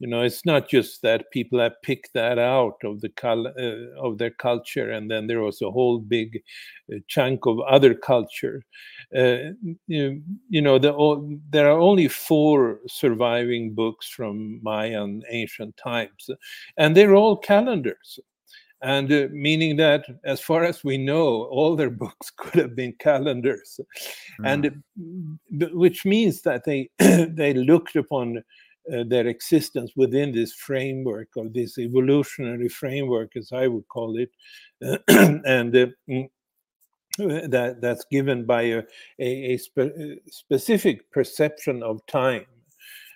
[0.00, 4.00] You know, it's not just that people have picked that out of the cul- uh,
[4.00, 6.42] of their culture, and then there was a whole big
[6.92, 8.64] uh, chunk of other culture.
[9.16, 9.52] Uh,
[9.86, 16.28] you, you know, the, o- there are only four surviving books from Mayan ancient times,
[16.76, 18.18] and they're all calendars.
[18.84, 22.94] And uh, meaning that, as far as we know, all their books could have been
[23.00, 23.80] calendars,
[24.44, 28.38] and mm, b- which means that they they looked upon
[28.92, 34.30] uh, their existence within this framework or this evolutionary framework, as I would call it,
[35.08, 36.28] and uh, mm,
[37.18, 38.82] that that's given by a,
[39.18, 42.44] a, a spe- uh, specific perception of time.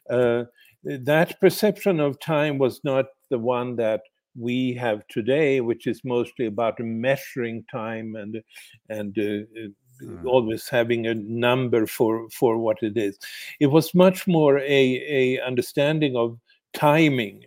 [0.09, 0.44] Uh,
[0.83, 4.00] that perception of time was not the one that
[4.38, 8.42] we have today, which is mostly about measuring time and
[8.88, 9.68] and uh, uh,
[10.01, 10.24] Mm.
[10.27, 13.18] always having a number for for what it is.
[13.59, 14.83] It was much more a
[15.20, 16.38] a understanding of
[16.72, 17.44] timing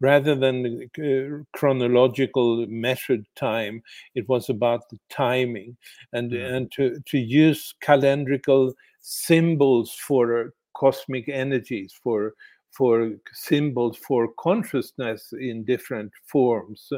[0.00, 3.82] rather than uh, chronological measured time.
[4.16, 5.76] It was about the timing
[6.12, 6.54] and Mm.
[6.56, 12.34] and to to use calendrical symbols for cosmic energies for
[12.72, 16.90] for symbols for consciousness in different forms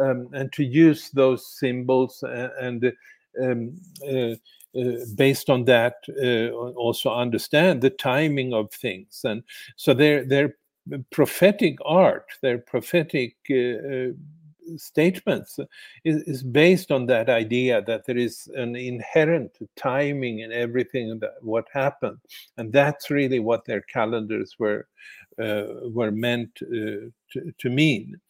[0.00, 2.92] um, and to use those symbols a- and
[3.42, 3.74] um,
[4.08, 4.34] uh,
[4.78, 9.20] uh, based on that uh, also understand the timing of things.
[9.24, 9.42] And
[9.76, 10.54] so their their
[11.10, 14.12] prophetic art their prophetic uh, uh,
[14.76, 15.58] statements
[16.04, 21.34] is, is based on that idea that there is an inherent timing in everything that
[21.40, 22.18] what happened.
[22.56, 24.86] And that's really what their calendars were
[25.38, 28.20] uh, were meant uh, to, to mean.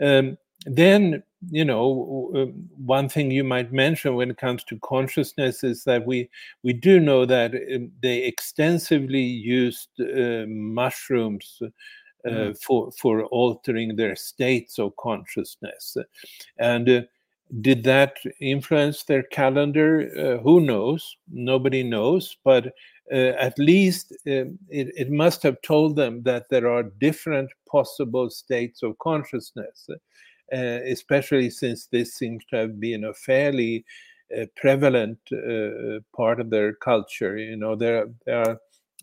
[0.00, 5.64] Um, then you know um, one thing you might mention when it comes to consciousness
[5.64, 6.28] is that we
[6.62, 11.68] we do know that um, they extensively used uh, mushrooms uh,
[12.26, 12.60] Mm.
[12.60, 15.96] for for altering their states of consciousness.
[16.58, 17.02] And uh,
[17.60, 20.10] did that influence their calendar?
[20.16, 21.16] Uh, who knows?
[21.30, 22.66] Nobody knows but
[23.12, 28.30] uh, at least um, it, it must have told them that there are different possible
[28.30, 29.88] states of consciousness
[30.52, 33.84] uh, especially since this seems to have been a fairly
[34.36, 37.36] uh, prevalent uh, part of their culture.
[37.36, 38.58] You know there, there are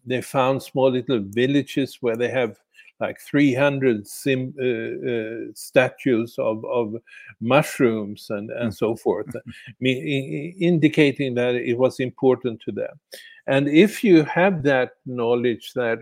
[0.05, 2.57] they found small little villages where they have
[2.99, 6.95] like 300 sim, uh, uh, statues of, of
[7.39, 9.27] mushrooms and, and so forth,
[9.79, 12.99] me- i- i- indicating that it was important to them.
[13.47, 15.99] And if you have that knowledge that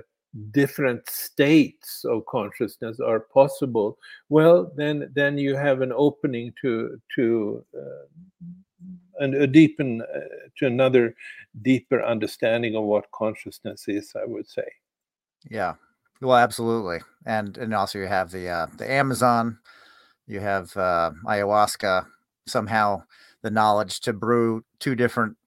[0.51, 3.97] different states of consciousness are possible,
[4.29, 8.05] well, then then you have an opening to to uh,
[9.19, 10.19] and a deepen uh,
[10.57, 11.15] to another
[11.61, 14.13] deeper understanding of what consciousness is.
[14.15, 14.67] I would say.
[15.49, 15.75] Yeah.
[16.25, 17.01] Well, absolutely.
[17.23, 19.59] And and also you have the uh, the Amazon,
[20.25, 22.07] you have uh, ayahuasca.
[22.47, 23.03] Somehow
[23.43, 25.37] the knowledge to brew two different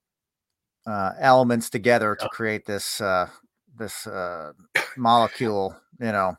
[0.87, 3.29] uh, elements together to create this uh,
[3.77, 4.53] this uh,
[4.97, 5.77] molecule.
[6.01, 6.37] You know,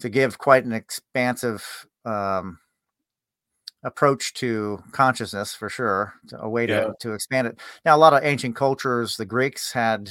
[0.00, 2.58] to give quite an expansive um,
[3.82, 6.12] approach to consciousness for sure.
[6.34, 6.92] A way to Yeah.
[7.00, 7.58] to expand it.
[7.86, 10.10] Now, a lot of ancient cultures, the Greeks had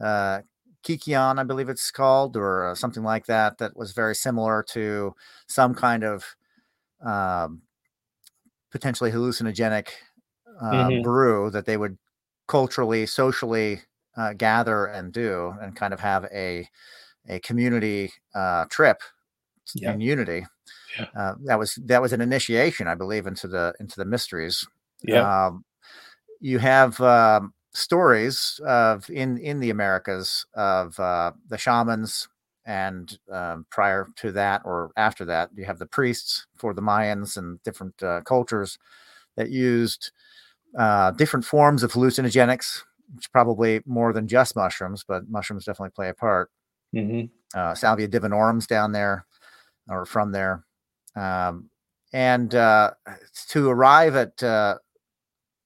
[0.00, 0.42] uh,
[0.84, 5.14] Kykeon, I believe it's called, or uh, something like that, that was very similar to
[5.46, 6.24] some kind of
[7.04, 7.62] um,
[8.70, 9.88] potentially hallucinogenic
[10.60, 11.02] uh, mm-hmm.
[11.02, 11.98] brew that they would
[12.48, 13.82] culturally, socially
[14.16, 16.68] uh, gather and do, and kind of have a
[17.28, 19.02] a community uh, trip
[19.74, 19.92] yeah.
[19.92, 20.44] in unity.
[20.98, 21.06] Yeah.
[21.16, 24.66] Uh, that was that was an initiation, I believe, into the into the mysteries.
[25.02, 25.46] Yeah.
[25.46, 25.64] Um,
[26.40, 32.28] you have um, stories of in in the Americas of uh, the shamans,
[32.64, 37.36] and um, prior to that or after that, you have the priests for the Mayans
[37.36, 38.78] and different uh, cultures
[39.36, 40.12] that used
[40.78, 42.82] uh, different forms of hallucinogenics,
[43.14, 46.50] which probably more than just mushrooms, but mushrooms definitely play a part.
[46.94, 47.26] Mm-hmm.
[47.58, 49.26] Uh, Salvia divinorum's down there
[49.88, 50.64] or from there.
[51.16, 51.70] Um,
[52.12, 52.92] and uh,
[53.48, 54.76] to arrive at uh,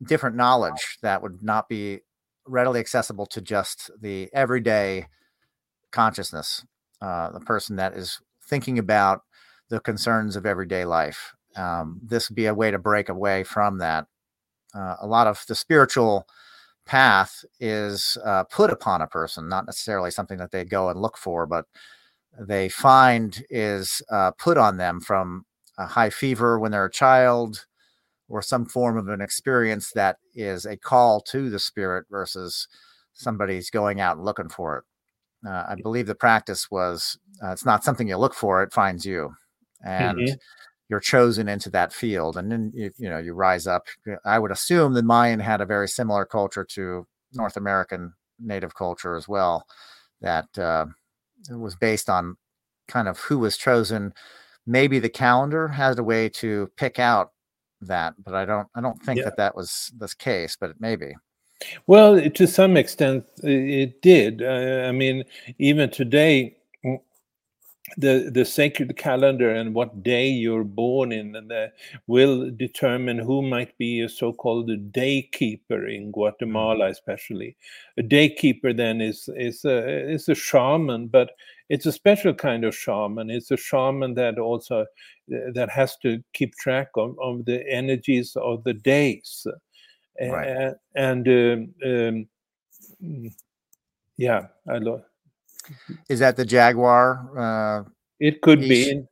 [0.02, 2.00] different knowledge that would not be
[2.46, 5.06] readily accessible to just the everyday
[5.92, 6.64] consciousness,
[7.00, 9.22] uh, the person that is thinking about
[9.70, 11.34] the concerns of everyday life.
[11.56, 14.06] Um, this would be a way to break away from that.
[14.74, 16.26] Uh, a lot of the spiritual
[16.84, 21.16] path is uh, put upon a person, not necessarily something that they go and look
[21.16, 21.66] for, but
[22.38, 25.46] they find is uh, put on them from
[25.78, 27.66] a high fever when they're a child
[28.28, 32.68] or some form of an experience that is a call to the spirit versus
[33.12, 34.84] somebody's going out and looking for it.
[35.48, 39.04] Uh, I believe the practice was uh, it's not something you look for, it finds
[39.04, 39.34] you.
[39.84, 40.34] And mm-hmm.
[40.88, 42.38] you're chosen into that field.
[42.38, 43.86] And then, you, you know, you rise up.
[44.24, 49.16] I would assume the Mayan had a very similar culture to North American native culture
[49.16, 49.66] as well,
[50.22, 50.86] that uh,
[51.50, 52.36] was based on
[52.88, 54.14] kind of who was chosen.
[54.66, 57.32] Maybe the calendar had a way to pick out
[57.86, 59.24] that, but I don't I don't think yeah.
[59.24, 61.14] that that was this case, but it may be.
[61.86, 64.42] Well, to some extent, it did.
[64.42, 65.24] Uh, I mean,
[65.58, 66.56] even today,
[67.96, 71.70] the the sacred calendar and what day you're born in and the,
[72.06, 76.90] will determine who might be a so-called day keeper in Guatemala, mm.
[76.90, 77.56] especially.
[77.98, 81.32] A day keeper then is is a is a shaman, but
[81.68, 83.30] it's a special kind of shaman.
[83.30, 88.36] It's a shaman that also uh, that has to keep track of, of the energies
[88.36, 89.46] of the days,
[90.20, 90.48] right.
[90.48, 92.26] and, and um, um,
[93.02, 93.34] mm,
[94.16, 95.02] yeah, I love.
[96.08, 97.30] Is that the jaguar?
[97.36, 97.88] Uh,
[98.20, 98.68] it could Ix?
[98.68, 99.02] be.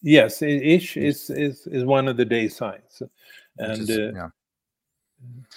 [0.00, 3.02] Yes, Ix is, is is one of the day signs,
[3.58, 4.28] and is, uh, yeah.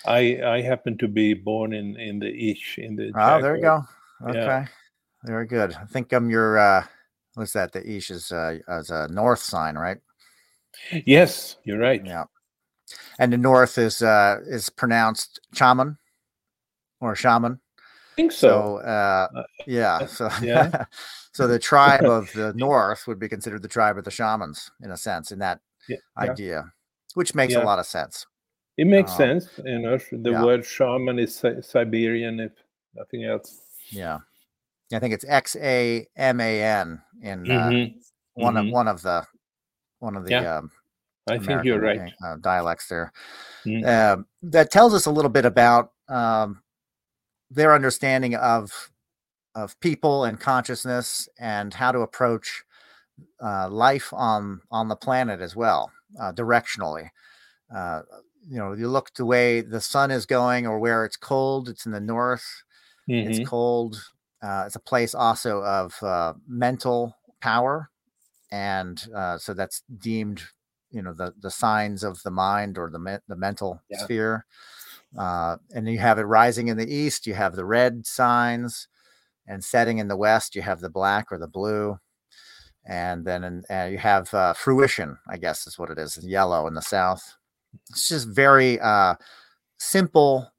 [0.05, 3.11] I I happen to be born in in the Ix in the.
[3.15, 3.41] Oh, jaguar.
[3.41, 3.83] there you go.
[4.27, 4.39] Okay.
[4.39, 4.65] Yeah.
[5.23, 5.73] Very good.
[5.73, 6.83] I think I'm your uh
[7.35, 7.71] what's that?
[7.71, 9.97] The Ix is uh as a north sign, right?
[11.05, 12.03] Yes, you're right.
[12.05, 12.25] Yeah.
[13.19, 15.97] And the north is uh is pronounced shaman
[16.99, 17.59] or shaman.
[17.77, 18.47] I think so.
[18.47, 20.05] so uh, uh yeah.
[20.05, 20.85] So yeah.
[21.33, 24.91] so the tribe of the north would be considered the tribe of the shamans in
[24.91, 26.71] a sense, in that yeah, idea,
[27.13, 27.63] which makes yeah.
[27.63, 28.25] a lot of sense.
[28.77, 29.49] It makes um, sense.
[29.63, 32.53] You know, the word shaman is Siberian, if
[32.95, 33.61] nothing else.
[33.89, 34.19] Yeah.
[34.93, 38.41] I think it's X A M A N in uh, mm-hmm.
[38.41, 38.67] one mm-hmm.
[38.67, 39.25] of one of the
[39.99, 40.31] one of the.
[40.31, 40.57] Yeah.
[40.57, 40.71] Um,
[41.29, 42.11] I American, think you're right.
[42.25, 43.13] Uh, dialects there.
[43.65, 43.85] Mm-hmm.
[43.87, 46.63] Uh, that tells us a little bit about um,
[47.49, 48.91] their understanding of
[49.53, 52.63] of people and consciousness and how to approach
[53.43, 57.09] uh, life on on the planet as well, uh, directionally.
[57.73, 58.01] Uh,
[58.49, 61.69] you know, you look the way the sun is going, or where it's cold.
[61.69, 62.63] It's in the north.
[63.07, 63.47] It's mm-hmm.
[63.47, 64.01] cold
[64.41, 67.89] uh, it's a place also of uh, mental power,
[68.51, 70.43] and uh, so that's deemed,
[70.89, 73.99] you know, the the signs of the mind or the me- the mental yeah.
[73.99, 74.45] sphere.
[75.17, 77.27] Uh, and you have it rising in the east.
[77.27, 78.87] You have the red signs,
[79.45, 80.55] and setting in the west.
[80.55, 81.99] You have the black or the blue,
[82.85, 85.17] and then in, uh, you have uh, fruition.
[85.29, 86.17] I guess is what it is.
[86.23, 87.35] Yellow in the south.
[87.89, 88.79] It's just very
[89.77, 90.51] simple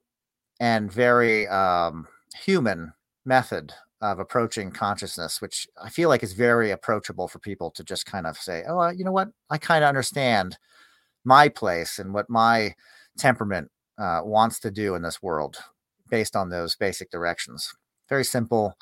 [0.59, 2.07] and very um,
[2.43, 2.93] human
[3.25, 8.05] method of approaching consciousness, which I feel like is very approachable for people to just
[8.05, 9.29] kind of say, oh, you know what?
[9.49, 10.57] I kind of understand
[11.23, 12.75] my place and what my
[13.17, 15.57] temperament uh, wants to do in this world
[16.09, 17.73] based on those basic directions.
[18.09, 18.77] Very simple.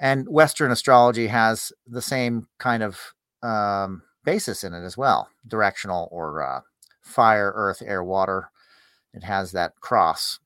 [0.00, 2.98] And Western astrology has the same kind of
[3.42, 6.60] um, basis in it as well directional or uh,
[7.02, 8.50] fire, earth, air, water.
[9.12, 10.38] It has that cross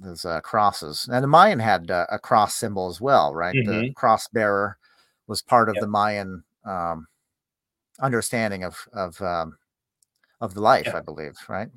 [0.00, 1.08] those uh, crosses.
[1.10, 3.54] And the Mayan had uh, a cross symbol as well, right?
[3.54, 3.70] Mm-hmm.
[3.70, 4.76] The cross bearer
[5.26, 5.82] was part of yep.
[5.82, 7.06] the Mayan um,
[8.00, 9.56] understanding of of um,
[10.40, 11.68] of the life, I believe, right?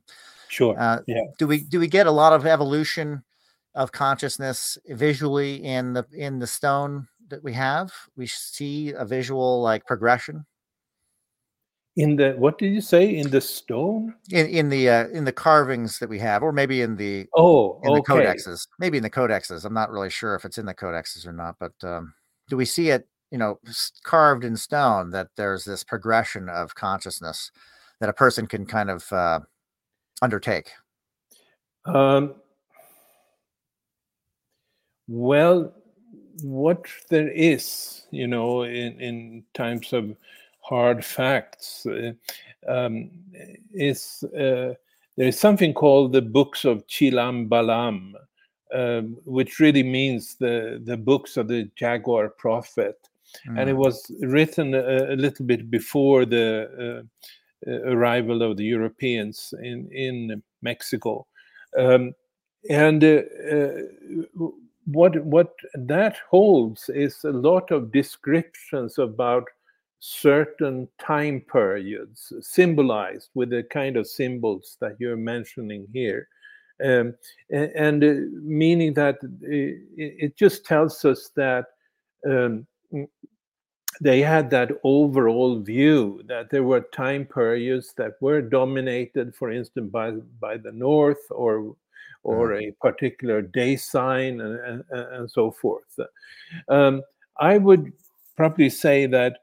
[0.48, 0.76] Sure.
[0.78, 1.24] Uh, yeah.
[1.40, 3.24] Do we do we get a lot of evolution
[3.76, 7.92] of consciousness visually in the in the stone that we have?
[8.16, 10.46] We see a visual like progression
[11.96, 15.32] in the what did you say in the stone in in the uh, in the
[15.32, 18.00] carvings that we have, or maybe in the oh in okay.
[18.00, 18.68] the codexes.
[18.80, 19.64] Maybe in the codexes.
[19.64, 22.14] I'm not really sure if it's in the codexes or not, but um,
[22.50, 23.08] do we see it?
[23.32, 23.60] You know,
[24.04, 27.52] carved in stone that there's this progression of consciousness
[28.00, 29.40] that a person can kind of uh,
[30.22, 30.72] undertake.
[31.86, 32.36] Um,
[35.08, 35.74] well,
[36.42, 40.16] what there is, you know, in in times of
[40.64, 42.14] hard facts uh,
[42.68, 43.12] um,
[43.74, 44.74] is uh,
[45.18, 48.14] there is something called the books of Chilam Balam,
[48.74, 52.98] um, which really means the the books of the Jaguar prophet,
[53.48, 53.60] mm.
[53.60, 53.80] and it hmm.
[53.80, 57.04] was written a, a little bit before the
[57.68, 61.28] uh, uh, arrival of the Europeans in in Mexico,
[61.78, 62.14] um,
[62.70, 64.48] and uh, uh,
[64.86, 69.48] what what that holds is a lot of descriptions about
[70.06, 76.28] certain time periods symbolized with the kind of symbols that you're mentioning here.
[76.84, 77.16] Um,
[77.50, 81.68] and, and uh, meaning that it, it, just tells us that
[82.30, 82.68] um,
[84.02, 89.90] they had that overall view that there were time periods that were dominated, for instance,
[89.90, 91.78] by by the north or
[92.24, 92.68] or mm.
[92.68, 95.98] a particular day sign and, and, and so forth.
[96.68, 97.04] Um,
[97.40, 97.94] I would
[98.36, 99.38] probably say that uh,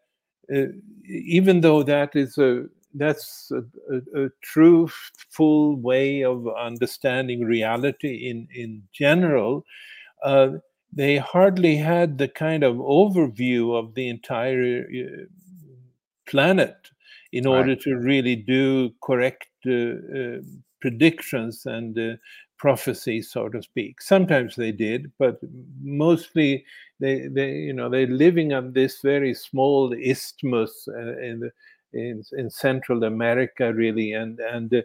[1.06, 3.62] even though that is a that's a,
[3.94, 9.64] a, a, truthful way of understanding reality in in general
[10.24, 10.50] uh,
[10.92, 15.24] they hardly had the kind of overview of the entire uh,
[16.26, 16.76] planet
[17.32, 17.80] in order right.
[17.80, 20.38] to really do correct uh, uh
[20.80, 22.16] predictions and uh,
[22.60, 24.02] prophecy, so to speak.
[24.02, 25.40] Sometimes they did, but
[25.82, 26.64] mostly
[27.00, 31.50] they, they you know, they're living on this very small isthmus uh, in,
[31.94, 34.82] in in Central America, really, and and uh,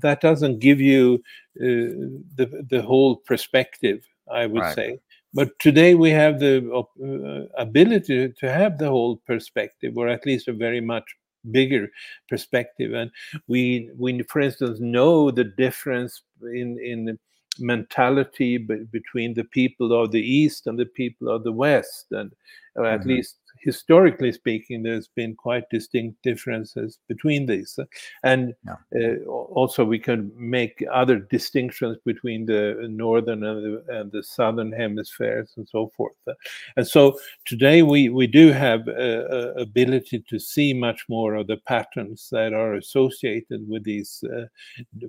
[0.00, 1.22] that doesn't give you
[1.58, 4.06] uh, the the whole perspective.
[4.30, 4.74] I would right.
[4.74, 5.00] say.
[5.32, 10.48] But today we have the uh, ability to have the whole perspective, or at least
[10.48, 11.16] a very much
[11.50, 11.88] bigger
[12.28, 13.10] perspective and
[13.48, 17.18] we we for instance know the difference in in
[17.58, 22.32] mentality between the people of the east and the people of the west and
[22.76, 23.10] or at mm-hmm.
[23.10, 27.78] least historically speaking, there's been quite distinct differences between these.
[28.24, 28.76] And yeah.
[28.98, 34.72] uh, also, we can make other distinctions between the northern and the, and the southern
[34.72, 36.14] hemispheres and so forth.
[36.76, 41.46] And so, today we, we do have a, a ability to see much more of
[41.46, 44.46] the patterns that are associated with these uh,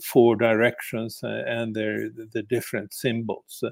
[0.03, 3.63] four directions uh, and their the different symbols.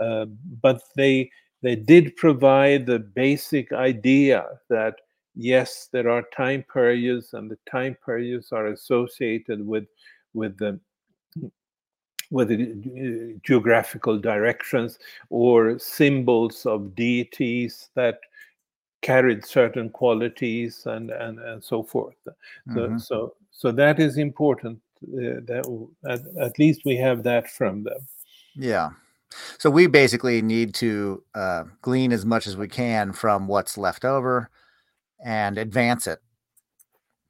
[0.00, 0.26] Uh,
[0.60, 1.30] but they
[1.66, 5.00] they did provide the basic idea that
[5.34, 9.86] yes, there are time periods, and the time periods are associated with
[10.32, 10.78] with the
[12.30, 18.20] with the uh, geographical directions or symbols of deities that
[19.02, 22.14] carried certain qualities and and, and so forth.
[22.68, 22.98] Mm-hmm.
[22.98, 24.80] So so so that is important.
[25.02, 28.06] Uh, that at, at least we have that from them.
[28.54, 28.90] Yeah,
[29.58, 34.04] so we basically need to uh, glean as much as we can from what's left
[34.04, 34.50] over
[35.24, 36.20] and advance it.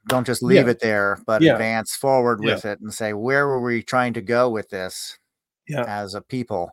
[0.08, 0.70] Don't just leave yeah.
[0.70, 1.52] it there, but yeah.
[1.52, 2.72] advance forward with yeah.
[2.72, 5.18] it and say, where were we trying to go with this
[5.74, 6.70] as a people?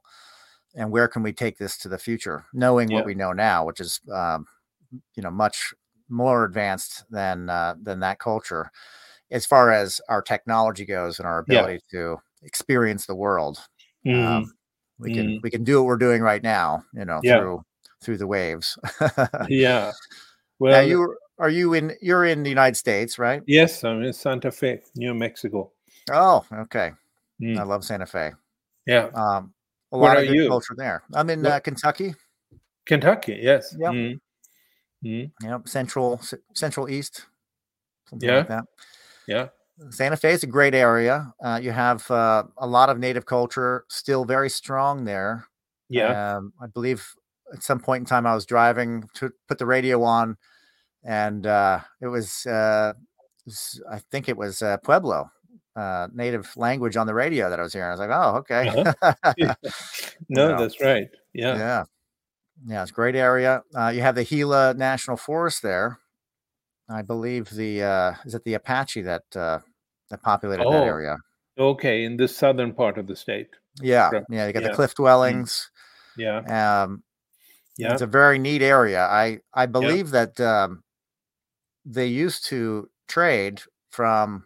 [0.75, 2.45] And where can we take this to the future?
[2.53, 4.45] Knowing what we know now, which is, um,
[5.15, 5.73] you know, much
[6.09, 8.69] more advanced than uh, than that culture,
[9.31, 13.59] as far as our technology goes and our ability to experience the world.
[14.05, 14.27] Mm-hmm.
[14.27, 14.53] Um,
[15.03, 15.43] we can mm.
[15.43, 17.39] we can do what we're doing right now you know yeah.
[17.39, 17.65] through
[18.01, 18.77] through the waves
[19.49, 19.91] yeah
[20.59, 24.13] well now you are you in you're in the united states right yes i'm in
[24.13, 25.71] santa fe new mexico
[26.11, 26.91] oh okay
[27.41, 27.57] mm.
[27.57, 28.31] i love santa fe
[28.85, 29.53] yeah um
[29.91, 30.47] a lot of good you?
[30.47, 32.15] culture there i'm in uh, kentucky
[32.85, 33.91] kentucky yes yep.
[33.91, 34.19] Mm.
[35.03, 35.31] Mm.
[35.41, 35.67] Yep.
[35.67, 36.21] central
[36.53, 37.25] central east
[38.19, 38.65] yeah like that
[39.27, 39.47] yeah
[39.89, 41.33] Santa Fe is a great area.
[41.43, 45.47] Uh, you have uh, a lot of native culture still very strong there.
[45.89, 46.35] Yeah.
[46.35, 47.07] Um, I believe
[47.53, 50.37] at some point in time I was driving to put the radio on,
[51.03, 52.93] and uh, it was, uh,
[53.91, 55.29] I think it was uh, Pueblo,
[55.75, 57.89] uh, native language on the radio that I was hearing.
[57.89, 58.67] I was like, oh, okay.
[58.69, 59.53] Uh-huh.
[60.29, 61.07] no, that's right.
[61.33, 61.57] Yeah.
[61.57, 61.83] Yeah.
[62.65, 63.63] Yeah, it's a great area.
[63.91, 65.99] you have the Gila National Forest there.
[66.89, 69.59] I believe the uh, is it the Apache that uh,
[70.09, 71.17] that populated oh, that area.
[71.57, 73.49] Okay, in the southern part of the state.
[73.81, 74.47] Yeah, yeah.
[74.47, 74.69] You got yeah.
[74.69, 74.97] the cliff mm.
[74.97, 75.69] dwellings.
[76.17, 76.83] Yeah.
[76.83, 77.03] Um,
[77.77, 77.93] Yeah.
[77.93, 79.01] It's a very neat area.
[79.01, 80.25] I I believe yeah.
[80.25, 80.83] that um,
[81.85, 84.45] they used to trade from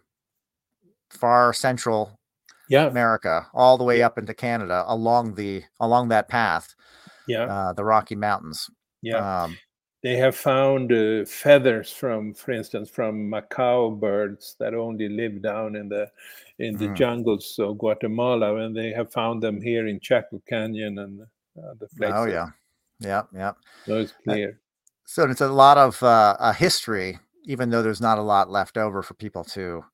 [1.10, 2.18] far central
[2.68, 2.86] yeah.
[2.86, 6.74] America all the way up into Canada along the along that path.
[7.26, 7.44] Yeah.
[7.44, 8.70] Uh, the Rocky Mountains.
[9.02, 9.42] Yeah.
[9.44, 9.58] Um,
[10.02, 15.74] they have found uh, feathers from, for instance, from macaw birds that only live down
[15.74, 16.10] in the
[16.58, 16.94] in the mm.
[16.94, 21.20] jungles of Guatemala, and they have found them here in Chaco Canyon and
[21.58, 22.14] other oh, places.
[22.16, 22.48] Oh yeah,
[23.00, 23.52] yeah, yeah.
[23.86, 24.60] So it's clear.
[25.04, 28.76] So it's a lot of uh, a history, even though there's not a lot left
[28.76, 29.84] over for people to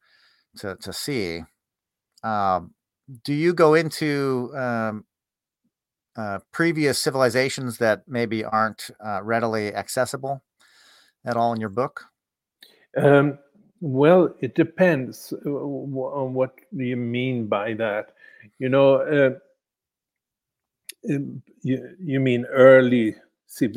[0.59, 1.43] to to see.
[2.23, 2.75] Um,
[3.23, 5.05] do you go into um,
[6.17, 10.43] uh, previous civilizations that maybe aren't uh, readily accessible
[11.25, 12.07] at all in your book?
[12.97, 13.39] Um,
[13.81, 18.12] well, it depends uh, on what you mean by that.
[18.59, 19.31] You know, uh,
[21.12, 23.17] um, you, you mean early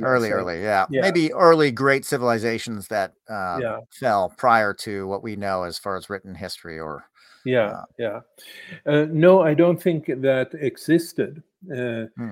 [0.02, 0.88] Early, early, yeah.
[0.90, 1.02] yeah.
[1.02, 3.80] Maybe early great civilizations that uh, yeah.
[3.92, 7.06] fell prior to what we know as far as written history or.
[7.46, 8.20] Yeah, uh, yeah.
[8.86, 11.44] Uh, no, I don't think that existed.
[11.66, 12.32] Uh, hmm.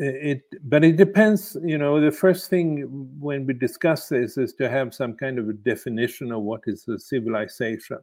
[0.00, 1.56] It, but it depends.
[1.64, 5.48] You know, the first thing when we discuss this is to have some kind of
[5.48, 7.98] a definition of what is a civilization.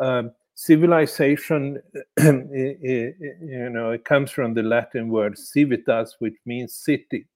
[0.00, 1.80] Um, civilization,
[2.18, 7.26] you know, it comes from the Latin word civitas, which means city.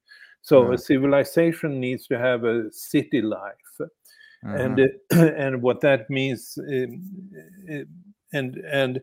[0.43, 0.73] So mm-hmm.
[0.75, 3.81] a civilization needs to have a city life,
[4.45, 4.55] mm-hmm.
[4.55, 4.81] and
[5.37, 7.03] and what that means, um,
[8.33, 9.01] and and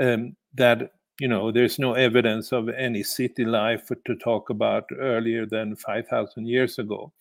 [0.00, 0.90] um, that
[1.20, 6.46] you know there's no evidence of any city life to talk about earlier than 5000
[6.46, 7.12] years ago.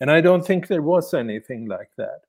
[0.00, 2.20] And i don't think there was anything like that.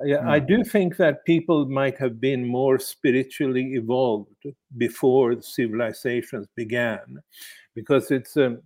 [0.00, 0.26] Mm.
[0.28, 4.46] I, do think that people might have been more spiritually evolved
[4.76, 7.20] before civilizations began
[7.74, 8.58] because it's a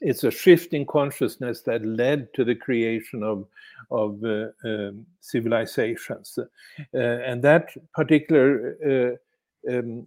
[0.00, 3.46] it's a shift in consciousness that led to the creation of
[3.90, 6.38] of uh, um, civilizations.
[6.38, 10.06] Uh, and that particular uh, um,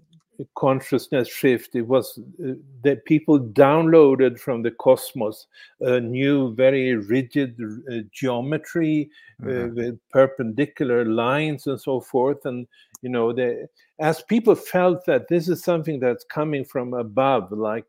[0.56, 5.48] consciousness shift it was uh, that people downloaded from the cosmos
[5.82, 7.56] a new very rigid
[7.92, 9.10] uh, geometry
[9.44, 9.76] uh, mm-hmm.
[9.76, 12.68] with perpendicular lines and so forth and
[13.02, 13.64] you know they,
[14.00, 17.86] as people felt that this is something that's coming from above like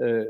[0.00, 0.24] uh, uh,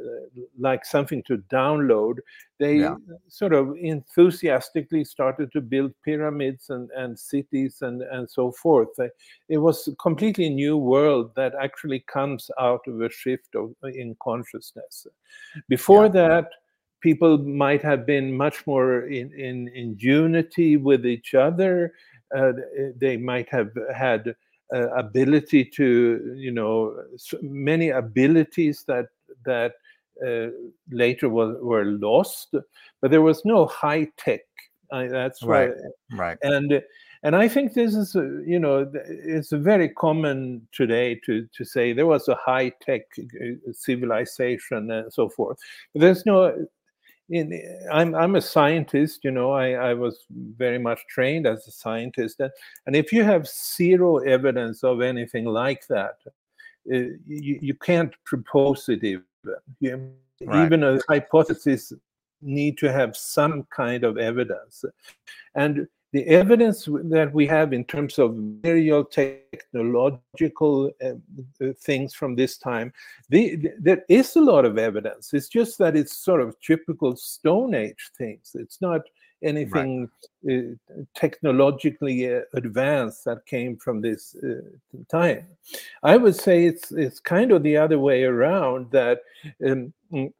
[0.59, 2.17] like something to download,
[2.59, 2.97] they yeah.
[3.29, 8.89] sort of enthusiastically started to build pyramids and, and cities and, and so forth.
[9.49, 14.17] It was a completely new world that actually comes out of a shift of, in
[14.21, 15.07] consciousness.
[15.69, 16.13] Before yeah.
[16.13, 16.49] that,
[17.01, 21.93] people might have been much more in, in, in unity with each other.
[22.37, 22.53] Uh,
[22.97, 24.35] they might have had
[24.75, 26.97] uh, ability to, you know,
[27.43, 29.09] many abilities that
[29.45, 29.72] that
[30.26, 30.49] uh,
[30.90, 32.55] later was, were lost,
[33.01, 34.43] but there was no high tech.
[34.90, 35.72] that's right.
[36.12, 36.38] Right.
[36.43, 36.82] And
[37.24, 42.07] and I think this is you know it's very common today to to say there
[42.07, 45.59] was a high tech uh, civilization and so forth.
[45.95, 46.66] There's no.
[47.28, 49.53] In, I'm I'm a scientist, you know.
[49.53, 52.51] I, I was very much trained as a scientist, and,
[52.86, 56.16] and if you have zero evidence of anything like that,
[56.93, 59.24] uh, you, you can't propose it even.
[59.45, 60.66] Right.
[60.66, 61.93] Even a hypothesis
[62.40, 64.84] need to have some kind of evidence.
[65.55, 71.12] And the evidence that we have in terms of material technological uh,
[71.78, 72.93] things from this time,
[73.30, 75.32] the, the, there is a lot of evidence.
[75.32, 78.55] It's just that it's sort of typical Stone Age things.
[78.55, 79.01] It's not
[79.43, 80.09] anything
[80.45, 80.57] right.
[80.57, 84.61] uh, technologically uh, advanced that came from this uh,
[85.11, 85.47] time.
[86.03, 89.20] I would say it's it's kind of the other way around that
[89.66, 90.32] um, mm,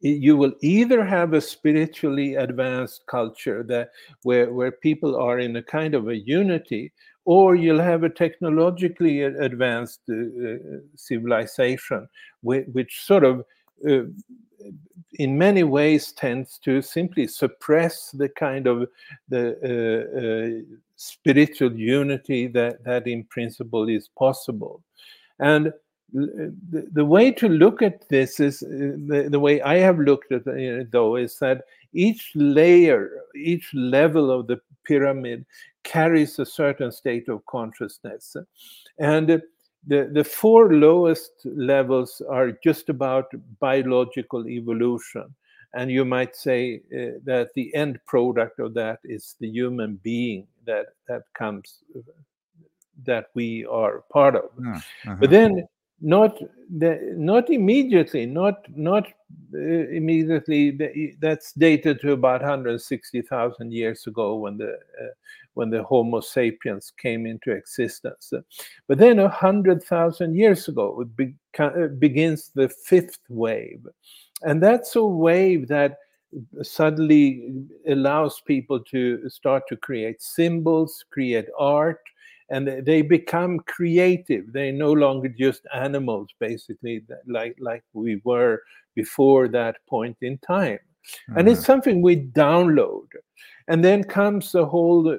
[0.00, 3.90] you will either have a spiritually advanced culture that
[4.22, 6.92] where where people are in a kind of a unity
[7.26, 10.56] or you'll have a technologically advanced uh, uh
[10.94, 12.06] civilization
[12.42, 13.42] which, which, sort of uh,
[13.82, 18.88] in many ways tends to simply suppress the kind of
[19.28, 24.82] the uh, uh, spiritual unity that that in principle is possible.
[25.38, 25.72] And
[26.12, 30.30] the, the way to look at this is uh, the, the way i have looked
[30.30, 35.44] at it though is that each layer each level of the pyramid
[35.84, 38.36] carries a certain state of consciousness.
[38.98, 39.42] And
[39.86, 43.30] the, the four lowest levels are just about
[43.60, 45.34] biological evolution.
[45.74, 50.46] And you might say uh, that the end product of that is the human being
[50.66, 51.80] that, that comes,
[53.04, 54.44] that we are part of.
[54.56, 55.14] Mm-hmm.
[55.18, 55.66] But then
[56.00, 56.38] not
[56.78, 59.06] the, not immediately, not not
[59.54, 61.16] uh, immediately.
[61.20, 65.06] That's dated to about 160,000 years ago when the uh,
[65.54, 68.32] when the Homo sapiens came into existence.
[68.86, 73.86] But then a hundred thousand years ago, it be, uh, begins the fifth wave,
[74.42, 75.98] and that's a wave that
[76.62, 82.00] suddenly allows people to start to create symbols, create art,
[82.50, 84.52] and they become creative.
[84.52, 88.62] They're no longer just animals, basically, like like we were
[88.94, 90.78] before that point in time.
[90.78, 91.38] Mm-hmm.
[91.38, 91.66] And it's mm-hmm.
[91.66, 93.06] something we download.
[93.68, 95.16] And then comes the whole uh,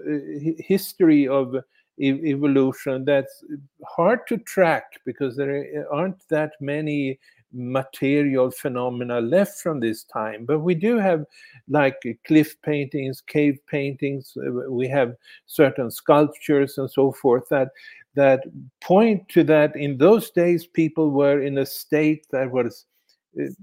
[0.60, 1.56] history of
[2.00, 3.44] evolution that's
[3.86, 7.20] hard to track because there aren't that many
[7.54, 10.46] material phenomena left from this time.
[10.46, 11.26] But we do have
[11.70, 11.96] like
[12.28, 15.16] cliff paintings, cave paintings, uh, we have
[15.46, 17.70] certain sculptures and so forth that
[18.16, 18.42] that
[18.82, 22.86] point to that in those days people were in a state that was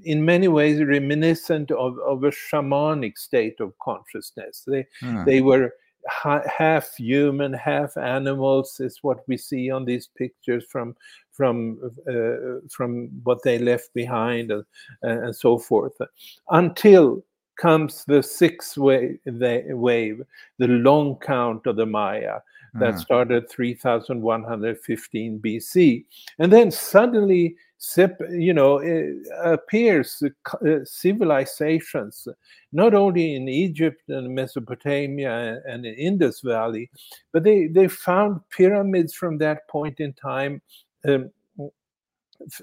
[0.04, 4.64] in many ways reminiscent of, of a shamanic state of consciousness.
[4.66, 5.24] They hmm.
[5.24, 5.72] they were
[6.06, 10.96] half human, half animals is what we see on these pictures from
[11.30, 14.64] from uh, from what they left behind and,
[15.02, 15.96] and so forth.
[16.50, 17.22] Until
[17.60, 20.22] comes the sixth wave, the wave,
[20.58, 22.40] the long count of the Maya
[22.74, 23.00] that mm.
[23.00, 26.04] started 3115 BC,
[26.38, 27.56] and then suddenly
[28.30, 28.80] you know,
[29.42, 30.22] appears
[30.54, 32.28] uh, civilizations,
[32.72, 36.90] not only in Egypt and Mesopotamia and the Indus Valley,
[37.32, 40.62] but they, they found pyramids from that point in time.
[41.06, 41.30] Um,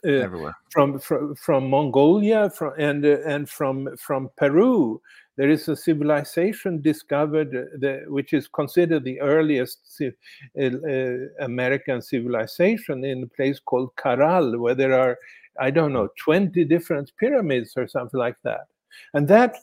[0.03, 0.55] Everywhere.
[0.69, 5.01] From, from from Mongolia from, and uh, and from from Peru,
[5.39, 12.01] there is a civilization discovered uh, the, which is considered the earliest uh, uh, American
[12.01, 15.17] civilization in a place called Caral, where there are,
[15.57, 18.67] I don't know, 20 different pyramids or something like that.
[19.13, 19.55] And that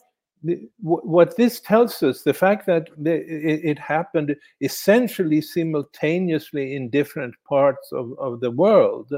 [0.81, 8.13] what this tells us, the fact that it happened essentially simultaneously in different parts of,
[8.19, 9.11] of the world,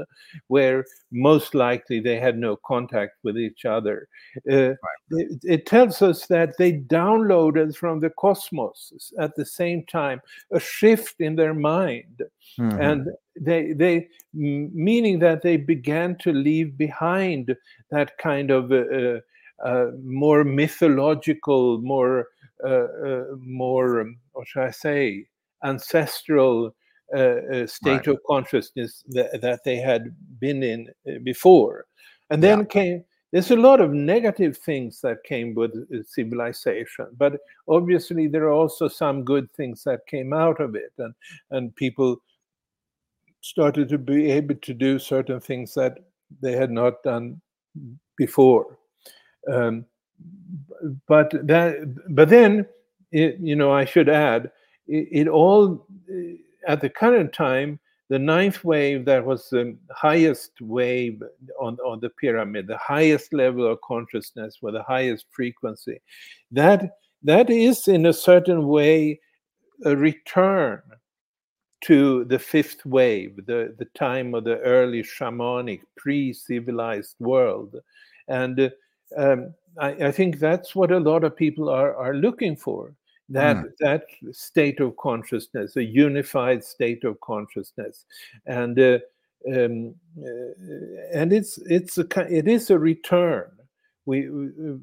[0.46, 4.08] where most likely they had no contact with each other,
[4.50, 4.76] uh, right.
[5.10, 10.20] it, it, tells us that they downloaded from the cosmos at the same time
[10.52, 12.22] a shift in their mind.
[12.58, 12.80] Mm-hmm.
[12.80, 13.08] And
[13.38, 17.54] they, they, meaning that they began to leave behind
[17.90, 19.20] that kind of uh, uh,
[20.02, 22.28] more mythological, more
[22.64, 22.68] uh,
[23.06, 25.26] uh, more um, what should I say,
[25.64, 26.74] ancestral
[27.10, 28.06] state right.
[28.06, 30.88] of consciousness that, that, they had been in
[31.24, 31.86] before,
[32.30, 32.64] and then yeah.
[32.66, 35.72] came there's a lot of negative things that came with
[36.06, 37.38] civilization but
[37.68, 41.14] obviously there are also some good things that came out of it and
[41.50, 42.16] and people
[43.40, 45.98] started to be able to do certain things that
[46.42, 47.40] they had not done
[48.16, 48.79] before
[49.50, 49.84] um,
[51.06, 52.66] but that, but then,
[53.12, 54.50] it, you know, I should add,
[54.86, 55.86] it, it all
[56.66, 57.78] at the current time,
[58.08, 61.22] the ninth wave that was the highest wave
[61.60, 66.00] on, on the pyramid, the highest level of consciousness with the highest frequency,
[66.50, 69.20] that that is in a certain way
[69.84, 70.82] a return
[71.82, 77.76] to the fifth wave, the, the time of the early shamanic pre-civilized world.
[78.28, 78.72] And
[79.16, 82.94] um, I, I, think that's what a lot of people are are looking for
[83.30, 83.70] that mm.
[83.80, 88.04] that state of consciousness, a unified state of consciousness,
[88.46, 88.98] and uh,
[89.48, 93.50] um, uh, and it's it's a it is a return.
[94.06, 94.28] We,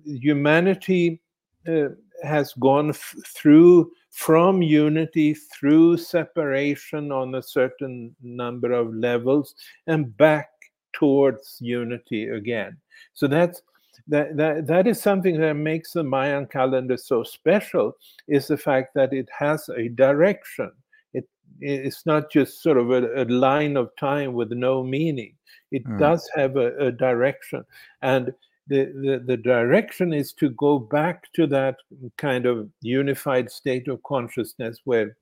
[0.06, 1.22] humanity
[1.68, 1.90] uh,
[2.24, 9.54] has gone f- through from unity through separation on a certain number of levels
[9.88, 10.50] and back
[10.94, 12.78] towards unity again.
[13.14, 13.62] So that's
[14.08, 17.94] that, that, that is something that makes the Mayan calendar so special
[18.28, 20.72] is the fact that it has a direction.
[21.14, 21.28] It,
[21.60, 25.34] it's not just sort of a, a line of time with no meaning.
[25.72, 26.00] It mm.
[26.00, 27.66] does have a, a direction.
[28.02, 28.34] And
[28.68, 31.78] the, the, the, direction is to go back to that
[32.18, 35.16] kind of unified state of consciousness where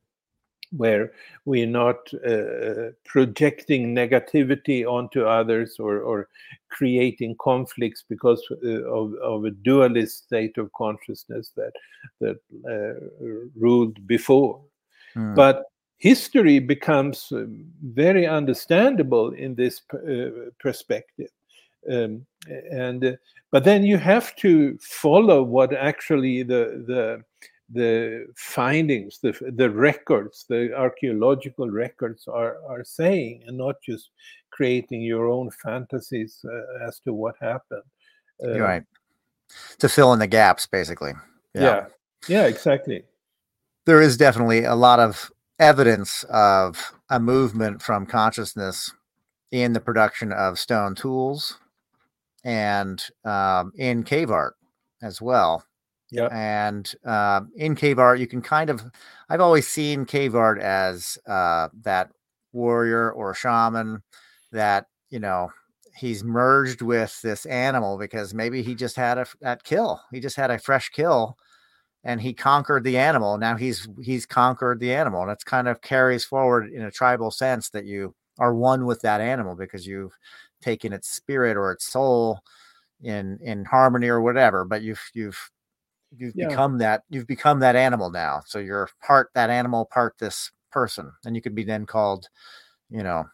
[0.78, 1.11] where
[1.45, 1.97] we're not
[2.28, 6.28] uh, projecting negativity onto others or, or
[6.69, 11.73] creating conflicts because uh, of, of, a dualist state of consciousness that
[12.19, 14.61] that uh, ruled before.
[15.15, 15.36] Mm.
[15.36, 15.63] But
[15.97, 21.30] history becomes um, very understandable in this uh, perspective.
[21.89, 22.26] Um,
[22.71, 23.11] and uh,
[23.51, 27.23] but then you have to follow what actually the the
[27.70, 34.11] the findings, the the records, the archaeological records are are saying, and not just
[34.51, 37.84] creating your own fantasies uh, as to what happened.
[38.43, 38.84] Uh, right.
[39.80, 41.13] To fill in the gaps, basically.
[41.53, 41.61] Yeah.
[41.61, 41.86] yeah.
[42.28, 42.45] Yeah.
[42.47, 43.03] Exactly.
[43.86, 48.91] There is definitely a lot of evidence of a movement from consciousness
[49.51, 51.59] in the production of stone tools
[52.43, 54.55] and um, in cave art
[55.01, 55.63] as well.
[56.16, 56.30] Yeah.
[56.32, 58.84] And uh, in cave art, you can kind of,
[59.30, 62.11] I've always seen cave art as uh, that
[62.53, 64.01] warrior or shaman
[64.51, 65.51] that, you know,
[65.97, 70.01] he's merged with this animal because maybe he just had a that kill.
[70.11, 71.38] He just had a fresh kill
[72.03, 73.38] and he conquered the animal.
[73.38, 75.24] Now he's he's conquered the animal.
[75.24, 79.01] And it's kind of carries forward in a tribal sense that you are one with
[79.01, 80.13] that animal because you've
[80.61, 82.41] taken its spirit or its soul
[83.03, 84.66] in in harmony or whatever.
[84.66, 85.39] But you've you've
[86.16, 86.47] you've yeah.
[86.47, 88.41] become that you've become that animal now.
[88.45, 92.28] So you're part that animal, part this person, and you could be then called,
[92.89, 93.26] you know,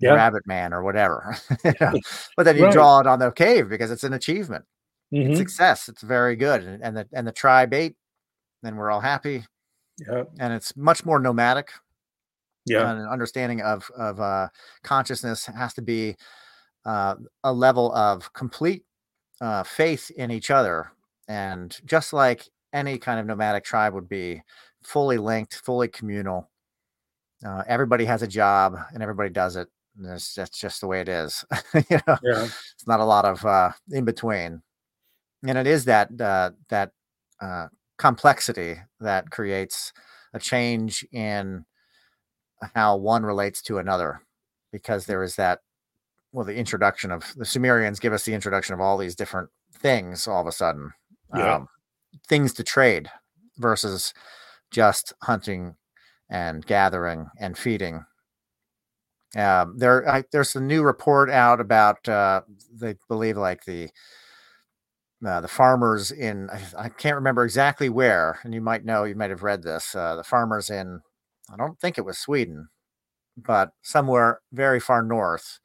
[0.00, 0.12] yeah.
[0.12, 1.36] rabbit man or whatever.
[1.64, 1.92] you know?
[2.36, 2.72] But then you right.
[2.72, 4.64] draw it on the cave because it's an achievement.
[5.12, 5.30] Mm-hmm.
[5.30, 5.88] It's success.
[5.88, 6.62] It's very good.
[6.62, 7.96] And, and the and the tribe ate,
[8.62, 9.44] then we're all happy.
[10.06, 10.24] Yeah.
[10.38, 11.70] And it's much more nomadic.
[12.64, 12.90] Yeah.
[12.90, 14.48] And an understanding of of uh,
[14.82, 16.16] consciousness has to be
[16.84, 18.84] uh, a level of complete
[19.40, 20.92] uh, faith in each other.
[21.28, 24.42] And just like any kind of nomadic tribe would be
[24.82, 26.50] fully linked, fully communal.
[27.44, 31.08] Uh, everybody has a job and everybody does it that's, that's just the way it
[31.08, 31.44] is.
[31.74, 32.44] you know, yeah.
[32.44, 34.62] it's not a lot of uh, in between,
[35.46, 36.92] and it is that uh, that
[37.40, 37.68] uh,
[37.98, 39.92] complexity that creates
[40.34, 41.64] a change in
[42.74, 44.22] how one relates to another,
[44.72, 45.60] because there is that.
[46.34, 50.26] Well, the introduction of the Sumerians give us the introduction of all these different things
[50.26, 50.90] all of a sudden,
[51.36, 51.56] yeah.
[51.56, 51.68] um,
[52.28, 53.10] things to trade
[53.58, 54.12] versus
[54.70, 55.76] just hunting
[56.30, 58.04] and gathering and feeding
[59.36, 63.88] um, there, I, there's a new report out about uh, they believe like the
[65.26, 69.30] uh, the farmers in I, can't remember exactly where, and you might know, you might
[69.30, 69.94] have read this.
[69.94, 71.00] Uh, the farmers in
[71.52, 72.68] I don't think it was Sweden,
[73.36, 75.60] but somewhere very far north.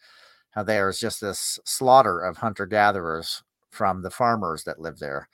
[0.52, 5.28] How there's just this slaughter of hunter gatherers from the farmers that live there.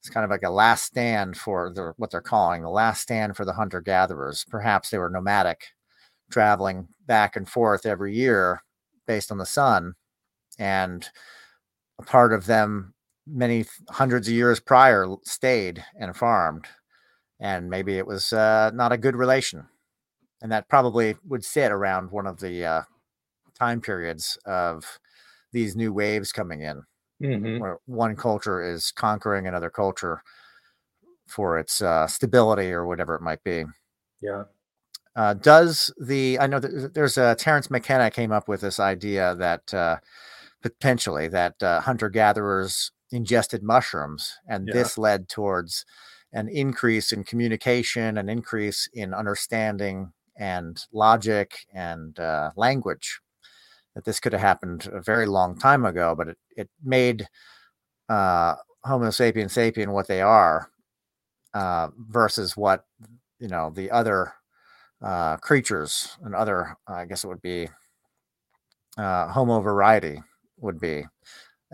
[0.00, 3.36] It's kind of like a last stand for the, what they're calling the last stand
[3.36, 4.44] for the hunter gatherers.
[4.48, 5.66] Perhaps they were nomadic
[6.30, 8.62] traveling back and forth every year
[9.06, 9.94] based on the sun.
[10.58, 11.08] And
[11.98, 12.94] a part of them,
[13.26, 16.66] many hundreds of years prior, stayed and farmed.
[17.40, 19.66] And maybe it was uh, not a good relation.
[20.42, 22.82] And that probably would sit around one of the uh,
[23.58, 25.00] time periods of
[25.52, 26.82] these new waves coming in,
[27.22, 27.58] mm-hmm.
[27.58, 30.22] where one culture is conquering another culture
[31.26, 33.64] for its uh, stability or whatever it might be.
[34.20, 34.44] Yeah.
[35.14, 39.34] Uh, does the I know that there's a Terrence McKenna came up with this idea
[39.36, 39.96] that uh,
[40.62, 44.74] potentially that uh, hunter gatherers ingested mushrooms, and yeah.
[44.74, 45.84] this led towards
[46.32, 53.20] an increase in communication, an increase in understanding and logic and uh, language.
[53.98, 57.26] That this could have happened a very long time ago, but it it made
[58.08, 60.70] uh, Homo sapiens sapien what they are
[61.52, 62.84] uh, versus what
[63.40, 64.34] you know the other
[65.02, 67.70] uh, creatures and other, I guess it would be
[68.96, 70.22] uh, Homo variety
[70.58, 71.04] would be.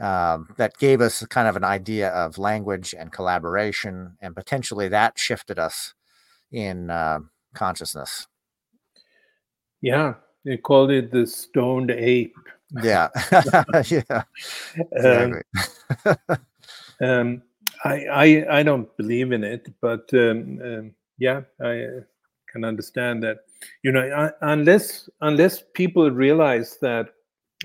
[0.01, 5.19] Um, that gave us kind of an idea of language and collaboration, and potentially that
[5.19, 5.93] shifted us
[6.51, 7.19] in uh,
[7.55, 8.27] consciousness.
[9.83, 10.15] Yeah,
[10.45, 12.37] they called it the stoned ape.
[12.83, 13.09] Yeah,
[13.87, 14.23] yeah,
[15.05, 15.43] um,
[17.01, 17.43] um,
[17.85, 21.87] I, I I don't believe in it, but um, um yeah, I
[22.49, 23.39] can understand that.
[23.83, 27.09] You know unless unless people realize that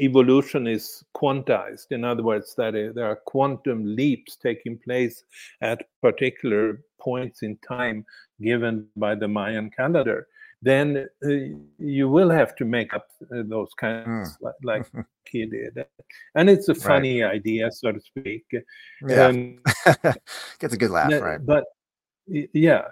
[0.02, 5.24] evolution is quantized in other words that there are quantum leaps taking place
[5.62, 8.06] at particular points in time
[8.42, 10.28] given by the mayan calendar
[10.62, 11.30] then uh,
[11.78, 14.36] you will have to make up uh, those kinds mm.
[14.42, 15.86] like, like he did
[16.36, 17.36] and it's a funny right.
[17.36, 18.46] idea so to speak
[19.08, 19.60] yeah um,
[20.60, 21.66] gets a good laugh right but
[22.28, 22.84] yeah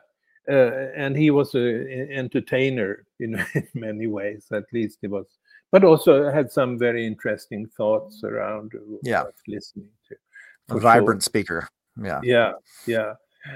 [0.49, 4.45] uh, and he was an entertainer in, in, many ways.
[4.51, 5.25] At least he was,
[5.71, 8.71] but also had some very interesting thoughts around.
[9.03, 10.15] Yeah, listening to.
[10.69, 11.25] A vibrant sure.
[11.25, 11.69] speaker.
[12.01, 12.53] Yeah, yeah,
[12.85, 13.13] yeah.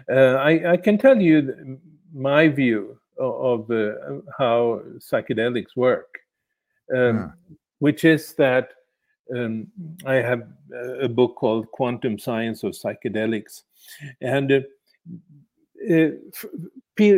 [0.10, 1.80] Uh, I, I can tell you
[2.14, 3.94] my view of, uh,
[4.38, 6.20] how psychedelics work,
[6.94, 7.34] um, mm.
[7.80, 8.70] which is that
[9.36, 9.68] um,
[10.06, 10.48] I have
[11.00, 13.64] a book called Quantum Science of Psychedelics,
[14.22, 14.52] and
[15.90, 16.10] uh,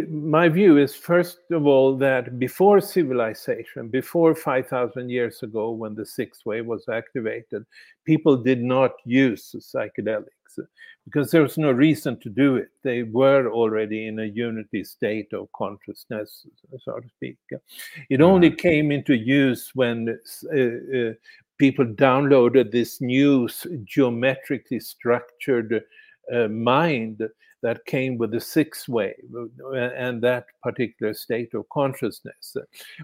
[0.09, 6.05] my view is first of all that before civilization, before 5,000 years ago, when the
[6.05, 7.65] sixth wave was activated,
[8.05, 10.42] people did not use psychedelics
[11.05, 12.69] because there was no reason to do it.
[12.83, 16.45] They were already in a unity state of consciousness,
[16.79, 17.37] so to speak.
[18.09, 21.13] It only came into use when uh, uh,
[21.57, 23.49] people downloaded this new
[23.83, 25.83] geometrically structured
[26.33, 27.21] uh, mind
[27.63, 32.57] that came with the sixth wave uh, and that particular state of consciousness.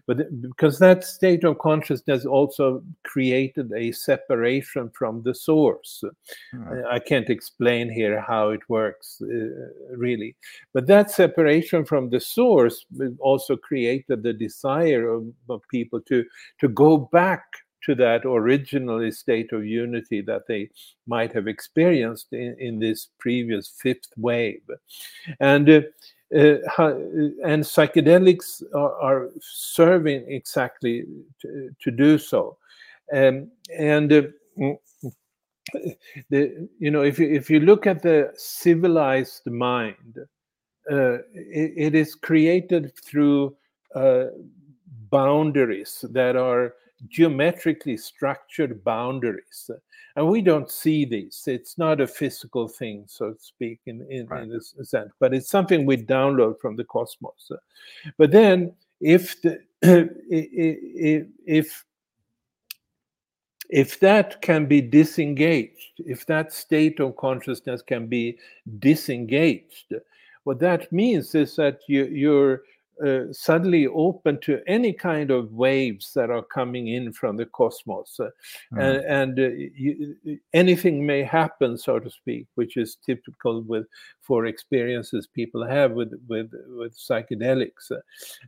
[0.05, 6.03] But because that state of consciousness also created a separation from the source.
[6.53, 6.85] Mm.
[6.85, 10.35] I can't explain here how it works uh, really.
[10.73, 12.85] But that separation from the source
[13.19, 16.25] also created the desire of, of people to,
[16.59, 17.43] to go back
[17.85, 20.69] to that original state of unity that they
[21.07, 24.61] might have experienced in, in this previous fifth wave.
[25.39, 25.81] And uh,
[26.77, 26.93] uh,
[27.43, 31.03] and psychedelics are, are, serving exactly
[31.41, 32.55] to, to do so.
[33.11, 34.21] Um, and uh,
[36.29, 40.19] the, you know, if you, if you look at the civilized mind,
[40.91, 43.55] uh, it, it is created through
[43.95, 44.25] uh,
[45.09, 46.75] boundaries that are
[47.07, 49.69] geometrically structured boundaries.
[50.15, 51.43] And we don't see these.
[51.47, 54.43] It's not a physical thing, so to speak, in, in, right.
[54.43, 57.51] in this sense, but it's something we download from the cosmos.
[58.17, 61.85] But then, if the if
[63.69, 68.37] if that can be disengaged, if that state of consciousness can be
[68.79, 69.93] disengaged,
[70.43, 72.63] what that means is that you, you're
[73.05, 78.19] uh, suddenly open to any kind of waves that are coming in from the cosmos.
[78.19, 78.29] Uh,
[78.73, 78.81] mm.
[78.81, 80.15] And, and uh, you,
[80.53, 83.85] anything may happen, so to speak, which is typical with
[84.21, 87.91] for experiences people have with, with, with psychedelics.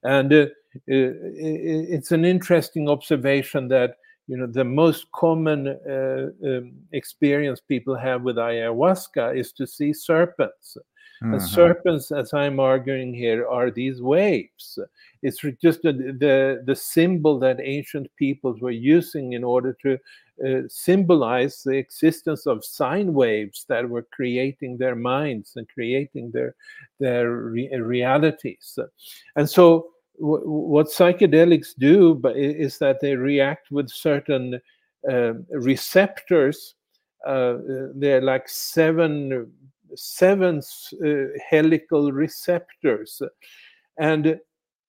[0.04, 0.47] And uh,
[0.88, 3.95] it's an interesting observation that
[4.28, 9.91] you know the most common uh, um, experience people have with ayahuasca is to see
[9.91, 10.78] serpents
[11.22, 11.34] Mm-hmm.
[11.34, 14.80] And serpents, as I'm arguing here, are these waves.
[15.22, 19.99] It's just a, the the symbol that ancient peoples were using in order to
[20.43, 26.55] uh, symbolize the existence of sine waves that were creating their minds and creating their
[26.99, 28.80] their re- realities.
[29.36, 34.59] And so, w- what psychedelics do is that they react with certain
[35.07, 36.74] uh, receptors.
[37.28, 37.57] Uh,
[37.93, 39.51] they're like seven
[39.96, 40.62] seven
[41.06, 41.10] uh,
[41.50, 43.22] helical receptors.
[43.98, 44.39] And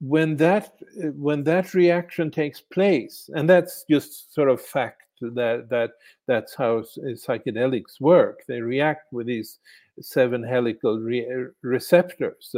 [0.00, 0.72] when that
[1.14, 5.92] when that reaction takes place and that's just sort of fact that that
[6.26, 8.40] that's how psychedelics work.
[8.48, 9.58] They react with these
[10.00, 11.26] seven helical re
[11.62, 12.54] receptors.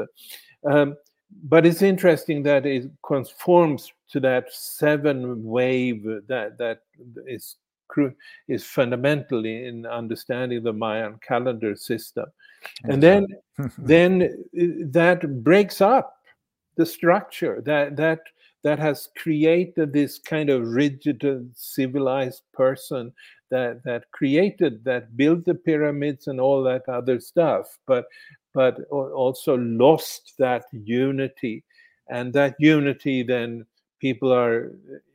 [0.68, 0.96] Um,
[1.42, 6.80] but it's interesting that it conforms to that seven wave that that
[7.26, 7.56] is
[8.48, 12.26] is fundamental in understanding the Mayan calendar system.
[12.84, 13.26] And then,
[13.78, 14.22] then
[14.58, 16.14] uh, that breaks up
[16.76, 18.20] the structure that that
[18.62, 21.22] that has created this kind of rigid
[21.54, 23.12] civilized person
[23.50, 28.06] that that created that built the pyramids and all that other stuff but
[28.52, 31.62] but also lost that unity
[32.08, 33.64] and that unity then
[34.00, 34.72] people are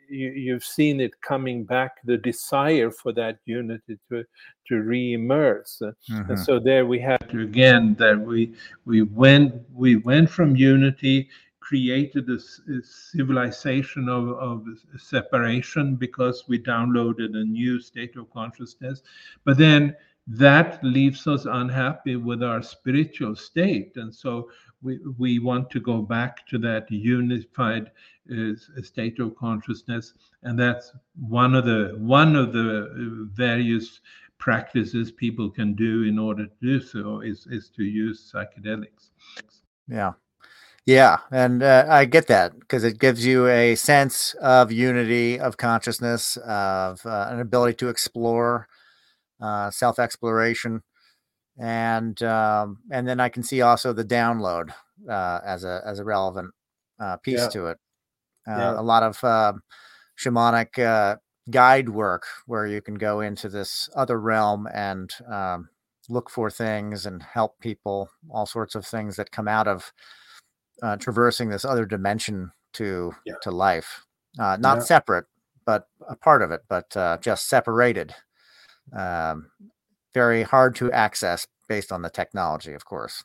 [0.10, 4.24] you, have seen it coming back the desire for that unity to
[4.68, 6.32] to re-immerse mm-hmm.
[6.32, 8.54] and so there we have again that we
[8.86, 11.30] we went we went from unity
[11.60, 12.34] created a,
[12.74, 14.66] a civilization of, of
[14.98, 19.02] separation because we downloaded a new state of consciousness
[19.46, 19.96] but then
[20.30, 23.94] that leaves us unhappy with our spiritual state.
[23.96, 24.52] And so
[24.84, 27.90] we, we want to go back to that unified
[28.32, 28.54] uh,
[28.84, 30.14] state of consciousness.
[30.44, 34.02] And that's one of the one of the uh, various
[34.38, 39.10] practices people can do in order to do so is is to use psychedelics.
[39.88, 40.14] Yeah.
[40.86, 41.18] Yeah.
[41.32, 46.38] And uh, i get that because it gives you a sense of unity of consciousness
[46.38, 48.68] of uh, an ability to explore
[49.42, 50.82] uh, self exploration
[51.60, 54.72] and um, and then I can see also the download
[55.10, 56.52] uh, as a as a relevant
[57.00, 57.50] uh, piece yeah.
[57.50, 57.78] to it.
[58.48, 58.80] Uh, yeah.
[58.80, 59.62] A lot of um,
[60.18, 61.18] shamanic uh,
[61.50, 65.70] guide work where you can go into this other realm and um,
[66.08, 69.92] look for things and help people, all sorts of things that come out of
[70.82, 73.34] uh, traversing this other dimension to yeah.
[73.42, 74.06] to life.
[74.40, 75.26] Uh, not separate,
[75.66, 76.90] but a part of it, but
[77.22, 78.16] just separated.
[78.98, 79.52] Um,
[80.14, 83.24] very hard to access based on the technology, of course.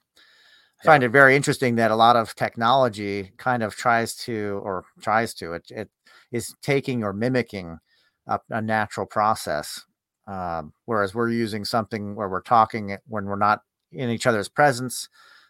[0.81, 4.85] I find it very interesting that a lot of technology kind of tries to, or
[5.01, 5.91] tries to, it, it
[6.31, 7.79] is taking or mimicking
[8.27, 9.85] a, a natural process.
[10.27, 13.61] Um, whereas we're using something where we're talking when we're not
[13.93, 15.09] in each other's presence.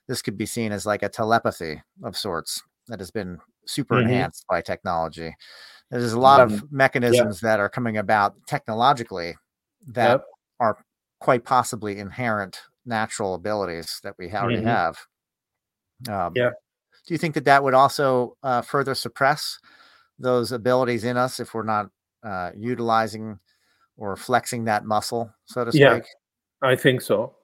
[0.09, 4.09] This could be seen as like a telepathy of sorts that has been super mm-hmm.
[4.09, 5.35] enhanced by technology.
[5.91, 6.55] There's a lot mm-hmm.
[6.57, 9.37] of mechanisms that are coming about technologically
[9.89, 10.25] that yep.
[10.61, 10.79] are
[11.21, 14.67] quite possibly inherent natural abilities that we already mm-hmm.
[14.67, 14.99] have.
[16.09, 16.51] Um, yeah.
[17.07, 19.59] Do you think that that would also uh, further suppress
[20.19, 21.91] those abilities in us if we're not
[22.23, 23.39] uh, utilizing
[23.97, 25.81] or flexing that muscle, so to speak?
[25.81, 26.01] Yeah,
[26.63, 27.35] I think so.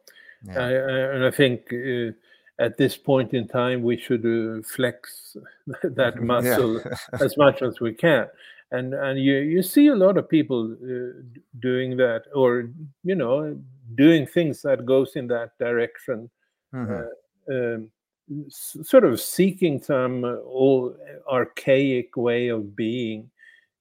[0.44, 0.58] Yeah.
[0.58, 2.12] Uh, and I think uh,
[2.58, 5.36] at this point in time, we should uh, flex
[5.82, 6.82] that muscle
[7.20, 8.26] as much as we can.
[8.72, 11.22] And and you you see a lot of people uh,
[11.60, 12.70] doing that, or
[13.02, 13.58] you know,
[13.96, 16.30] doing things that goes in that direction.
[16.74, 17.06] Mm-hmm.
[17.52, 17.90] Um,
[18.48, 20.96] sort of seeking some old
[21.30, 23.30] archaic way of being.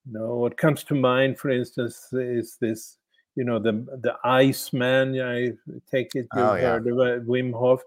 [0.05, 2.97] You know, what comes to mind, for instance, is this
[3.39, 3.71] you know the
[4.05, 5.19] the Iceman.
[5.21, 5.53] I
[5.89, 6.61] take it you oh, yeah.
[6.61, 7.81] heard of Wim Hof.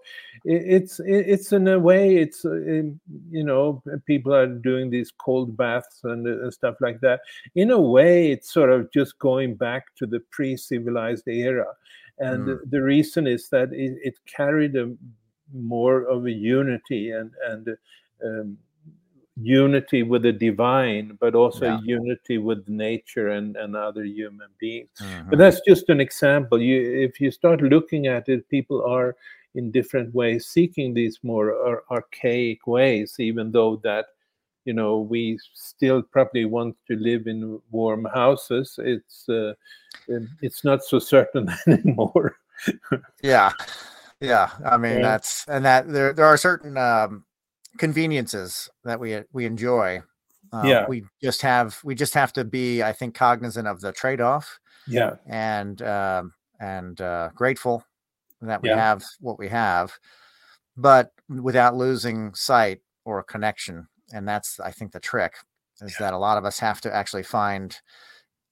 [0.45, 5.11] It, it's it, it's in a way it's uh, you know people are doing these
[5.11, 7.19] cold baths and, uh, stuff like that.
[7.53, 11.71] In a way, it's sort of just going back to the pre-civilized era,
[12.17, 12.59] and mm.
[12.71, 14.91] the, reason is that it, it carried a
[15.53, 17.77] more of a unity and and
[18.25, 18.57] um,
[19.35, 21.79] unity with the divine, but also yeah.
[21.83, 24.89] unity with nature and, and other human beings.
[25.01, 25.29] Mm-hmm.
[25.29, 26.61] But that's just an example.
[26.61, 29.15] You, if you start looking at it, people are
[29.55, 34.07] in different ways seeking these more ar- archaic ways, even though that
[34.65, 38.79] you know we still probably want to live in warm houses.
[38.81, 39.53] It's uh,
[40.09, 42.37] um, it's not so certain anymore.
[43.21, 43.51] yeah,
[44.19, 44.49] yeah.
[44.65, 45.01] I mean yeah.
[45.01, 47.25] that's and that there there are certain um,
[47.77, 50.01] conveniences that we we enjoy.
[50.51, 53.91] Um, yeah, we just have we just have to be, I think, cognizant of the
[53.91, 54.59] trade off.
[54.87, 57.85] Yeah, and um, and uh, grateful
[58.41, 58.75] that we yeah.
[58.75, 59.93] have what we have,
[60.77, 63.87] but without losing sight or connection.
[64.13, 65.33] And that's, I think, the trick
[65.81, 66.07] is yeah.
[66.07, 67.75] that a lot of us have to actually find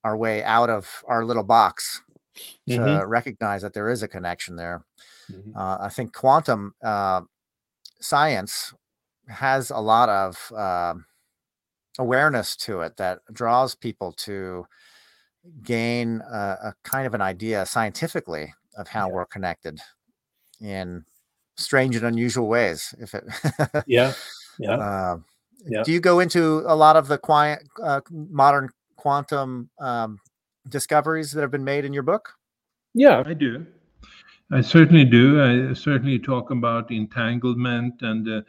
[0.03, 2.01] our way out of our little box
[2.67, 3.07] to mm-hmm.
[3.07, 4.84] recognize that there is a connection there.
[5.32, 5.55] Mm-hmm.
[5.55, 7.22] Uh, I think quantum uh,
[7.99, 8.74] science
[9.32, 10.94] has a lot of uh,
[12.00, 14.66] awareness to it that draws people to
[15.64, 19.14] gain a, a, kind of an idea scientifically of how yeah.
[19.14, 19.80] we're connected
[20.62, 21.04] in
[21.58, 22.94] strange and unusual ways.
[23.00, 23.24] If it,
[23.88, 24.14] yeah,
[24.60, 24.76] yeah.
[24.76, 25.18] Uh,
[25.66, 25.84] yeah.
[25.84, 30.20] Do you go into a lot of the quiet, uh, modern quantum um,
[30.70, 32.34] discoveries that have been made in your book?
[32.94, 33.66] Yeah, I do.
[34.52, 35.42] I certainly do.
[35.42, 38.42] I certainly talk about entanglement and uh, uh,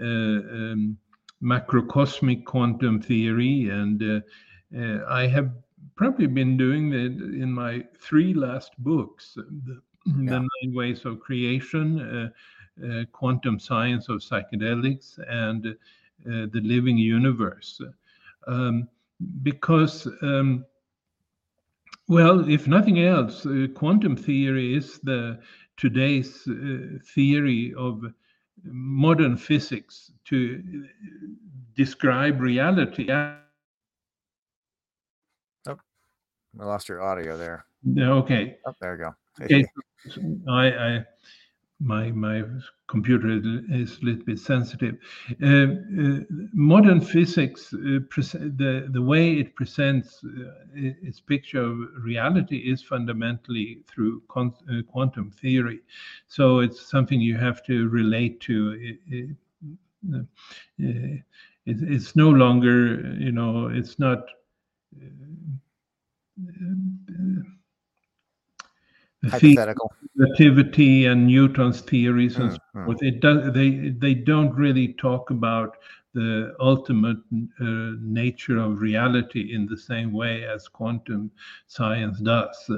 [0.00, 0.96] um,
[1.42, 4.20] macrocosmic quantum theory, and uh,
[4.78, 5.50] uh, I have
[5.94, 10.12] probably been doing that in my three last books: the, yeah.
[10.14, 12.32] the Nine Waves of Creation,
[13.12, 15.76] Quantum Science of Psychedelics, and
[16.24, 17.80] the Living Universe,
[18.46, 18.88] um,
[19.42, 20.06] because.
[20.22, 20.64] Um,
[22.08, 25.40] well, if nothing else, uh, quantum theory is the
[25.76, 28.04] today's uh, theory of
[28.66, 30.62] modern physics to
[31.74, 33.10] describe reality.
[33.10, 33.36] Oh,
[35.66, 37.66] I lost your audio there.
[37.98, 38.56] Okay.
[38.66, 39.14] Oh, there you go.
[39.44, 39.64] Okay.
[40.48, 41.04] I, I
[41.80, 42.42] my my
[42.88, 43.30] computer
[43.70, 44.96] is a little bit sensitive.
[45.42, 46.20] Uh, uh,
[46.52, 48.00] modern physics, uh,
[48.56, 54.50] the the way it presents uh, its picture of reality is fundamentally through uh,
[54.88, 55.80] quantum theory.
[56.28, 58.76] So it's something you have to relate to.
[58.80, 59.36] It, it,
[60.14, 61.22] uh,
[61.66, 64.26] it's no longer, you know, it's not
[69.30, 72.98] hypothetical relativity and Newton's theories and mm, so forth.
[73.02, 73.52] It does.
[73.52, 75.76] They they don't really talk about
[76.14, 77.18] the ultimate
[77.60, 81.30] uh, nature of reality in the same way as quantum
[81.66, 82.70] science does,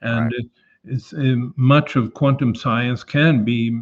[0.00, 0.32] and.
[0.32, 0.44] Right
[0.84, 3.80] is uh, much of quantum science can be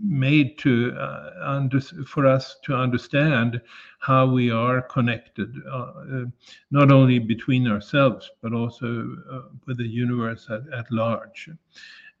[0.00, 3.60] made to uh, under, for us to understand
[4.00, 6.24] how we are connected, uh, uh
[6.70, 11.48] not only between ourselves but also uh, with the universe at, at large.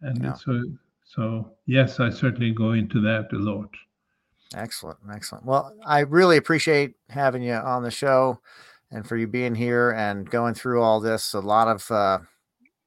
[0.00, 0.34] And yeah.
[0.34, 0.62] so,
[1.04, 3.68] so yes, I certainly go into that a lot.
[4.54, 5.44] Excellent, excellent.
[5.44, 8.40] Well, I really appreciate having you on the show,
[8.90, 11.32] and for you being here and going through all this.
[11.32, 11.90] A lot of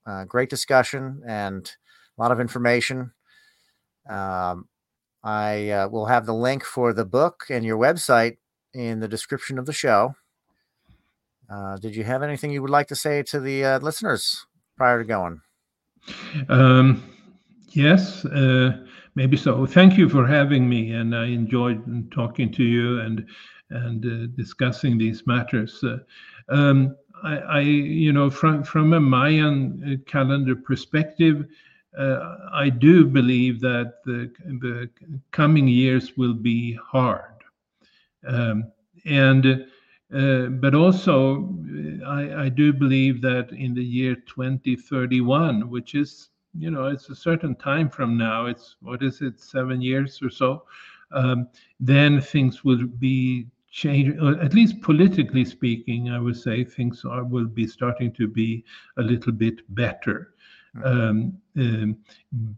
[0.06, 1.72] uh, great discussion and
[2.18, 3.12] a lot of information.
[4.10, 4.68] Um,
[5.24, 8.38] I uh, will have the link for the book and your website
[8.74, 10.16] in the description of the show.
[11.50, 14.46] Uh, did you have anything you would like to say to the uh, listeners
[14.78, 15.42] prior to going?
[16.50, 17.04] Um,
[17.70, 18.78] yes, uh,
[19.16, 19.66] maybe so.
[19.66, 23.26] Thank you for having me, and I enjoyed talking to you and
[23.72, 25.84] and uh, discussing these matters.
[25.84, 25.98] Uh,
[26.50, 31.46] um, I, I, you know, from from a Mayan calendar perspective,
[31.98, 34.90] uh, I do believe that the, the
[35.32, 37.44] coming years will be hard.
[38.28, 38.72] Um,
[39.06, 39.66] and
[40.14, 41.50] uh, but also,
[42.06, 47.16] I, I, do believe that in the year 2031, which is, you know, it's a
[47.16, 50.64] certain time from now, it's what is it, seven years or so,
[51.12, 51.48] um,
[51.80, 57.46] then things will be changed, at least politically speaking, I would say things are, will
[57.46, 58.64] be starting to be
[58.98, 60.32] a little bit better.
[60.84, 61.98] Um, um,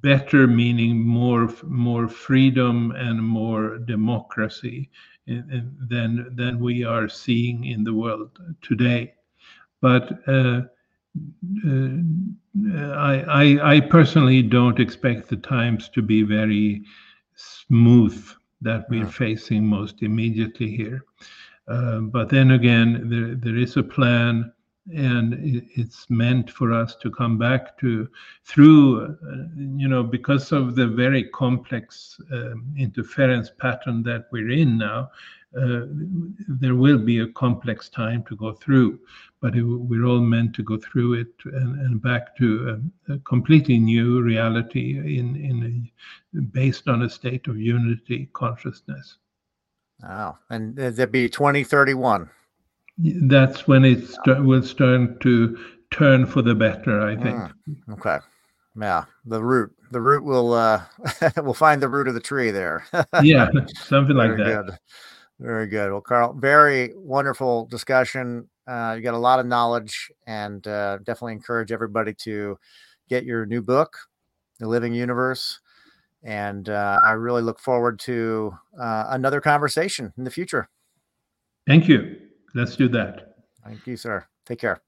[0.01, 4.89] better meaning more more freedom and more democracy
[5.27, 9.13] than than we are seeing in the world today.
[9.81, 10.61] But uh,
[11.67, 11.89] uh,
[12.95, 16.83] I, I, I personally don't expect the times to be very
[17.35, 18.19] smooth
[18.61, 21.03] that we're facing most immediately here.
[21.67, 24.51] Uh, but then again, there, there is a plan
[24.95, 25.35] and
[25.75, 28.07] it's meant for us to come back to
[28.45, 34.77] through uh, you know because of the very complex um, interference pattern that we're in
[34.77, 35.09] now
[35.59, 35.81] uh,
[36.47, 38.97] there will be a complex time to go through
[39.41, 43.19] but it, we're all meant to go through it and, and back to a, a,
[43.19, 45.91] completely new reality in in
[46.33, 49.17] a, based on a state of unity consciousness.
[50.01, 50.37] Wow.
[50.49, 52.29] And that'd be 2031
[52.97, 55.57] that's when it st- will start to
[55.91, 57.37] turn for the better i think.
[57.37, 58.17] Mm, okay.
[58.79, 60.81] Yeah the root the root will uh
[61.43, 62.85] will find the root of the tree there.
[63.21, 64.65] Yeah something like very that.
[64.65, 64.77] good.
[65.39, 65.91] very good.
[65.91, 71.33] Well carl very wonderful discussion uh you got a lot of knowledge and uh definitely
[71.33, 72.57] encourage everybody to
[73.09, 73.97] get your new book
[74.59, 75.59] the living universe
[76.23, 80.67] and uh, i really look forward to uh, another conversation in the future
[81.65, 82.17] thank you
[82.57, 83.35] Let's do that.
[83.63, 84.25] Thank you, sir.
[84.45, 84.81] Take care.